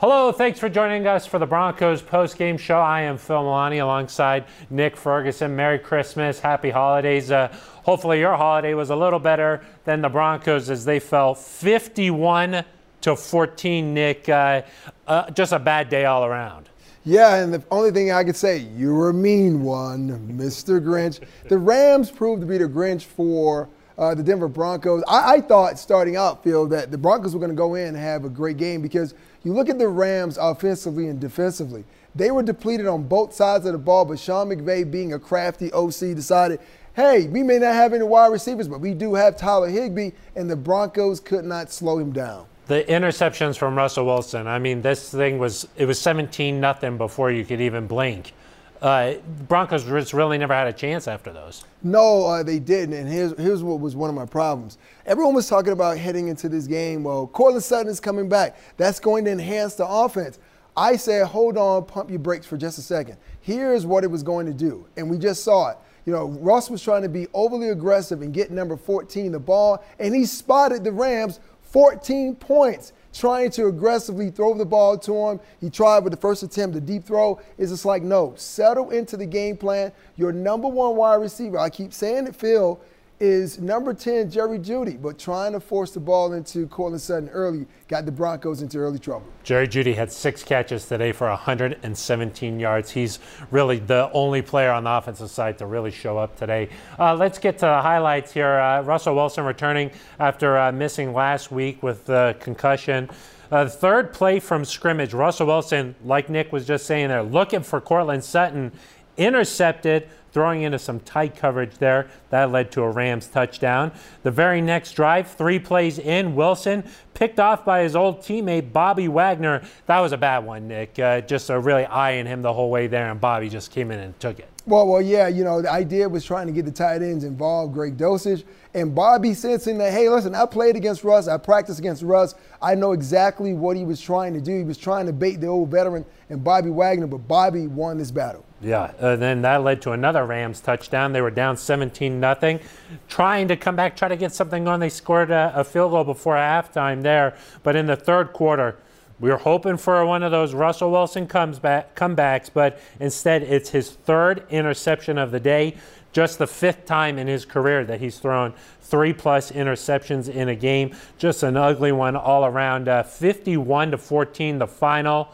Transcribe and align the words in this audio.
Hello, 0.00 0.32
thanks 0.32 0.58
for 0.58 0.70
joining 0.70 1.06
us 1.06 1.26
for 1.26 1.38
the 1.38 1.44
Broncos 1.44 2.00
post-game 2.00 2.56
show. 2.56 2.78
I 2.78 3.02
am 3.02 3.18
Phil 3.18 3.42
Milani 3.42 3.82
alongside 3.82 4.46
Nick 4.70 4.96
Ferguson. 4.96 5.54
Merry 5.54 5.78
Christmas, 5.78 6.40
Happy 6.40 6.70
Holidays. 6.70 7.30
Uh, 7.30 7.54
hopefully, 7.84 8.18
your 8.18 8.34
holiday 8.34 8.72
was 8.72 8.88
a 8.88 8.96
little 8.96 9.18
better 9.18 9.62
than 9.84 10.00
the 10.00 10.08
Broncos 10.08 10.70
as 10.70 10.86
they 10.86 11.00
fell 11.00 11.34
51 11.34 12.64
to 13.02 13.14
14. 13.14 13.92
Nick, 13.92 14.26
uh, 14.30 14.62
uh, 15.06 15.30
just 15.32 15.52
a 15.52 15.58
bad 15.58 15.90
day 15.90 16.06
all 16.06 16.24
around. 16.24 16.70
Yeah, 17.04 17.34
and 17.34 17.52
the 17.52 17.62
only 17.70 17.90
thing 17.90 18.10
I 18.10 18.24
could 18.24 18.36
say, 18.36 18.56
you 18.56 18.94
were 18.94 19.10
a 19.10 19.14
mean 19.14 19.62
one, 19.62 20.34
Mr. 20.34 20.82
Grinch. 20.82 21.20
The 21.50 21.58
Rams 21.58 22.10
proved 22.10 22.40
to 22.40 22.46
be 22.46 22.56
the 22.56 22.64
Grinch 22.64 23.02
for 23.02 23.68
uh, 23.98 24.14
the 24.14 24.22
Denver 24.22 24.48
Broncos. 24.48 25.04
I, 25.06 25.34
I, 25.34 25.40
thought 25.42 25.78
starting 25.78 26.16
out, 26.16 26.42
Phil, 26.42 26.66
that 26.68 26.90
the 26.90 26.96
Broncos 26.96 27.34
were 27.34 27.38
going 27.38 27.50
to 27.50 27.56
go 27.56 27.74
in 27.74 27.88
and 27.88 27.96
have 27.98 28.24
a 28.24 28.30
great 28.30 28.56
game 28.56 28.80
because 28.80 29.14
you 29.42 29.52
look 29.52 29.68
at 29.68 29.78
the 29.78 29.88
Rams 29.88 30.38
offensively 30.38 31.08
and 31.08 31.20
defensively. 31.20 31.84
They 32.14 32.30
were 32.30 32.42
depleted 32.42 32.86
on 32.86 33.04
both 33.04 33.34
sides 33.34 33.66
of 33.66 33.72
the 33.72 33.78
ball, 33.78 34.04
but 34.04 34.18
Sean 34.18 34.48
McVay, 34.48 34.90
being 34.90 35.12
a 35.12 35.18
crafty 35.18 35.72
OC, 35.72 36.14
decided, 36.14 36.60
hey, 36.94 37.26
we 37.28 37.42
may 37.42 37.58
not 37.58 37.74
have 37.74 37.92
any 37.92 38.04
wide 38.04 38.32
receivers, 38.32 38.68
but 38.68 38.80
we 38.80 38.94
do 38.94 39.14
have 39.14 39.36
Tyler 39.36 39.68
Higbee, 39.68 40.10
and 40.34 40.50
the 40.50 40.56
Broncos 40.56 41.20
could 41.20 41.44
not 41.44 41.70
slow 41.70 41.98
him 41.98 42.12
down. 42.12 42.46
The 42.66 42.84
interceptions 42.84 43.56
from 43.56 43.76
Russell 43.76 44.06
Wilson. 44.06 44.46
I 44.46 44.58
mean, 44.58 44.82
this 44.82 45.10
thing 45.10 45.38
was 45.38 45.66
it 45.76 45.86
was 45.86 46.00
17 46.00 46.60
nothing 46.60 46.98
before 46.98 47.30
you 47.32 47.44
could 47.44 47.60
even 47.60 47.86
blink. 47.86 48.32
Uh, 48.80 49.14
Broncos 49.46 49.84
just 49.84 50.14
really 50.14 50.38
never 50.38 50.54
had 50.54 50.66
a 50.66 50.72
chance 50.72 51.06
after 51.06 51.32
those. 51.32 51.64
No, 51.82 52.24
uh, 52.24 52.42
they 52.42 52.58
didn't. 52.58 52.94
And 52.94 53.08
here's, 53.08 53.36
here's 53.38 53.62
what 53.62 53.78
was 53.78 53.94
one 53.94 54.08
of 54.08 54.16
my 54.16 54.24
problems. 54.24 54.78
Everyone 55.04 55.34
was 55.34 55.48
talking 55.48 55.72
about 55.72 55.98
heading 55.98 56.28
into 56.28 56.48
this 56.48 56.66
game. 56.66 57.04
Well, 57.04 57.26
Courtland 57.26 57.62
Sutton 57.62 57.88
is 57.88 58.00
coming 58.00 58.28
back. 58.28 58.58
That's 58.78 58.98
going 58.98 59.26
to 59.26 59.32
enhance 59.32 59.74
the 59.74 59.86
offense. 59.86 60.38
I 60.76 60.96
said, 60.96 61.26
hold 61.26 61.58
on, 61.58 61.84
pump 61.84 62.08
your 62.08 62.20
brakes 62.20 62.46
for 62.46 62.56
just 62.56 62.78
a 62.78 62.82
second. 62.82 63.18
Here's 63.40 63.84
what 63.84 64.02
it 64.02 64.10
was 64.10 64.22
going 64.22 64.46
to 64.46 64.54
do. 64.54 64.86
And 64.96 65.10
we 65.10 65.18
just 65.18 65.44
saw 65.44 65.70
it. 65.70 65.78
You 66.06 66.14
know, 66.14 66.28
Russ 66.40 66.70
was 66.70 66.82
trying 66.82 67.02
to 67.02 67.08
be 67.08 67.26
overly 67.34 67.68
aggressive 67.68 68.22
and 68.22 68.32
get 68.32 68.50
number 68.50 68.76
14 68.76 69.32
the 69.32 69.38
ball, 69.38 69.84
and 69.98 70.14
he 70.14 70.24
spotted 70.24 70.82
the 70.84 70.92
Rams 70.92 71.40
14 71.62 72.34
points 72.36 72.94
trying 73.12 73.50
to 73.50 73.66
aggressively 73.66 74.30
throw 74.30 74.54
the 74.54 74.64
ball 74.64 74.98
to 74.98 75.12
him. 75.12 75.40
He 75.60 75.70
tried 75.70 76.04
with 76.04 76.12
the 76.12 76.16
first 76.18 76.42
attempt, 76.42 76.74
the 76.74 76.80
deep 76.80 77.04
throw. 77.04 77.40
Is 77.58 77.70
just 77.70 77.84
like, 77.84 78.02
no, 78.02 78.34
settle 78.36 78.90
into 78.90 79.16
the 79.16 79.26
game 79.26 79.56
plan. 79.56 79.92
Your 80.16 80.32
number 80.32 80.68
one 80.68 80.96
wide 80.96 81.16
receiver, 81.16 81.58
I 81.58 81.70
keep 81.70 81.92
saying 81.92 82.26
it, 82.26 82.36
Phil, 82.36 82.80
is 83.20 83.60
number 83.60 83.92
10, 83.92 84.30
Jerry 84.30 84.58
Jeudy, 84.58 85.00
but 85.00 85.18
trying 85.18 85.52
to 85.52 85.60
force 85.60 85.90
the 85.90 86.00
ball 86.00 86.32
into 86.32 86.66
Courtland 86.66 87.02
Sutton 87.02 87.28
early 87.28 87.66
got 87.86 88.06
the 88.06 88.12
Broncos 88.12 88.62
into 88.62 88.78
early 88.78 88.98
trouble. 88.98 89.26
Jerry 89.44 89.68
Jeudy 89.68 89.94
had 89.94 90.10
six 90.10 90.42
catches 90.42 90.86
today 90.86 91.12
for 91.12 91.28
117 91.28 92.58
yards. 92.58 92.90
He's 92.90 93.18
really 93.50 93.78
the 93.78 94.10
only 94.12 94.40
player 94.40 94.70
on 94.70 94.84
the 94.84 94.90
offensive 94.90 95.30
side 95.30 95.58
to 95.58 95.66
really 95.66 95.90
show 95.90 96.16
up 96.16 96.36
today. 96.36 96.70
Uh, 96.98 97.14
let's 97.14 97.38
get 97.38 97.58
to 97.58 97.66
the 97.66 97.82
highlights 97.82 98.32
here. 98.32 98.58
Uh, 98.58 98.80
Russell 98.82 99.14
Wilson 99.14 99.44
returning 99.44 99.90
after 100.18 100.56
uh, 100.56 100.72
missing 100.72 101.12
last 101.12 101.52
week 101.52 101.82
with 101.82 102.06
the 102.06 102.34
concussion. 102.40 103.10
Uh, 103.50 103.68
third 103.68 104.12
play 104.14 104.40
from 104.40 104.64
scrimmage, 104.64 105.12
Russell 105.12 105.48
Wilson, 105.48 105.94
like 106.04 106.30
Nick 106.30 106.52
was 106.52 106.66
just 106.66 106.86
saying 106.86 107.08
there, 107.08 107.22
looking 107.22 107.62
for 107.62 107.80
Courtland 107.80 108.24
Sutton, 108.24 108.72
intercepted 109.16 110.08
throwing 110.32 110.62
into 110.62 110.78
some 110.78 111.00
tight 111.00 111.36
coverage 111.36 111.78
there. 111.78 112.08
That 112.30 112.50
led 112.50 112.70
to 112.72 112.82
a 112.82 112.90
Rams 112.90 113.26
touchdown. 113.26 113.92
The 114.22 114.30
very 114.30 114.60
next 114.60 114.92
drive, 114.92 115.30
three 115.30 115.58
plays 115.58 115.98
in, 115.98 116.34
Wilson 116.34 116.84
picked 117.14 117.40
off 117.40 117.64
by 117.64 117.82
his 117.82 117.96
old 117.96 118.20
teammate 118.20 118.72
Bobby 118.72 119.08
Wagner. 119.08 119.62
That 119.86 120.00
was 120.00 120.12
a 120.12 120.16
bad 120.16 120.44
one, 120.44 120.68
Nick. 120.68 120.98
Uh, 120.98 121.20
just 121.20 121.50
a 121.50 121.58
really 121.58 121.84
eyeing 121.86 122.26
him 122.26 122.42
the 122.42 122.52
whole 122.52 122.70
way 122.70 122.86
there, 122.86 123.10
and 123.10 123.20
Bobby 123.20 123.48
just 123.48 123.70
came 123.70 123.90
in 123.90 123.98
and 123.98 124.18
took 124.20 124.38
it. 124.38 124.48
Well, 124.66 124.86
well, 124.86 125.02
yeah, 125.02 125.28
you 125.28 125.42
know, 125.42 125.62
the 125.62 125.70
idea 125.70 126.08
was 126.08 126.24
trying 126.24 126.46
to 126.46 126.52
get 126.52 126.64
the 126.64 126.70
tight 126.70 127.02
ends 127.02 127.24
involved, 127.24 127.74
Greg 127.74 127.96
Dulcich. 127.96 128.44
And 128.72 128.94
Bobby 128.94 129.34
sensing 129.34 129.78
that, 129.78 129.92
hey, 129.92 130.08
listen, 130.08 130.34
I 130.34 130.46
played 130.46 130.76
against 130.76 131.02
Russ, 131.02 131.26
I 131.26 131.36
practiced 131.38 131.80
against 131.80 132.02
Russ. 132.02 132.36
I 132.62 132.76
know 132.76 132.92
exactly 132.92 133.52
what 133.52 133.76
he 133.76 133.84
was 133.84 134.00
trying 134.00 134.32
to 134.34 134.40
do. 134.40 134.56
He 134.56 134.64
was 134.64 134.78
trying 134.78 135.06
to 135.06 135.12
bait 135.12 135.36
the 135.40 135.48
old 135.48 135.70
veteran 135.70 136.04
and 136.28 136.44
Bobby 136.44 136.70
Wagner, 136.70 137.08
but 137.08 137.26
Bobby 137.26 137.66
won 137.66 137.98
this 137.98 138.12
battle. 138.12 138.44
Yeah, 138.60 138.92
uh, 139.00 139.16
then 139.16 139.42
that 139.42 139.64
led 139.64 139.82
to 139.82 139.92
another 139.92 140.24
Rams 140.24 140.60
touchdown. 140.60 141.12
They 141.12 141.22
were 141.22 141.30
down 141.30 141.56
17 141.56 142.20
nothing, 142.20 142.60
trying 143.08 143.48
to 143.48 143.56
come 143.56 143.74
back, 143.74 143.96
try 143.96 144.08
to 144.08 144.16
get 144.16 144.32
something 144.32 144.68
on. 144.68 144.78
They 144.78 144.90
scored 144.90 145.30
a, 145.30 145.52
a 145.56 145.64
field 145.64 145.90
goal 145.90 146.04
before 146.04 146.36
halftime 146.36 147.02
there, 147.02 147.36
but 147.62 147.74
in 147.74 147.86
the 147.86 147.96
third 147.96 148.32
quarter, 148.32 148.76
we 149.20 149.28
were 149.28 149.36
hoping 149.36 149.76
for 149.76 150.04
one 150.06 150.22
of 150.22 150.30
those 150.30 150.54
Russell 150.54 150.90
Wilson 150.90 151.26
comes 151.26 151.58
back, 151.58 151.94
comebacks, 151.94 152.50
but 152.52 152.80
instead 153.00 153.42
it's 153.42 153.68
his 153.68 153.90
third 153.90 154.44
interception 154.48 155.18
of 155.18 155.30
the 155.30 155.40
day. 155.40 155.76
Just 156.12 156.38
the 156.38 156.46
fifth 156.46 156.86
time 156.86 157.18
in 157.18 157.26
his 157.26 157.44
career 157.44 157.84
that 157.84 158.00
he's 158.00 158.18
thrown 158.18 158.54
three 158.82 159.12
plus 159.12 159.52
interceptions 159.52 160.28
in 160.28 160.48
a 160.48 160.54
game. 160.54 160.94
Just 161.18 161.42
an 161.42 161.56
ugly 161.56 161.92
one 161.92 162.16
all 162.16 162.44
around. 162.44 162.88
Uh, 162.88 163.02
51 163.02 163.92
to 163.92 163.98
14, 163.98 164.58
the 164.58 164.66
final. 164.66 165.28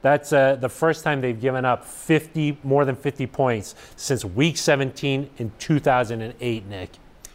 That's 0.00 0.32
uh, 0.32 0.56
the 0.56 0.68
first 0.68 1.04
time 1.04 1.20
they've 1.20 1.40
given 1.40 1.64
up 1.64 1.84
50, 1.84 2.58
more 2.64 2.84
than 2.84 2.96
50 2.96 3.26
points 3.28 3.74
since 3.96 4.24
week 4.24 4.56
17 4.56 5.30
in 5.38 5.52
2008, 5.58 6.66
Nick. 6.66 6.90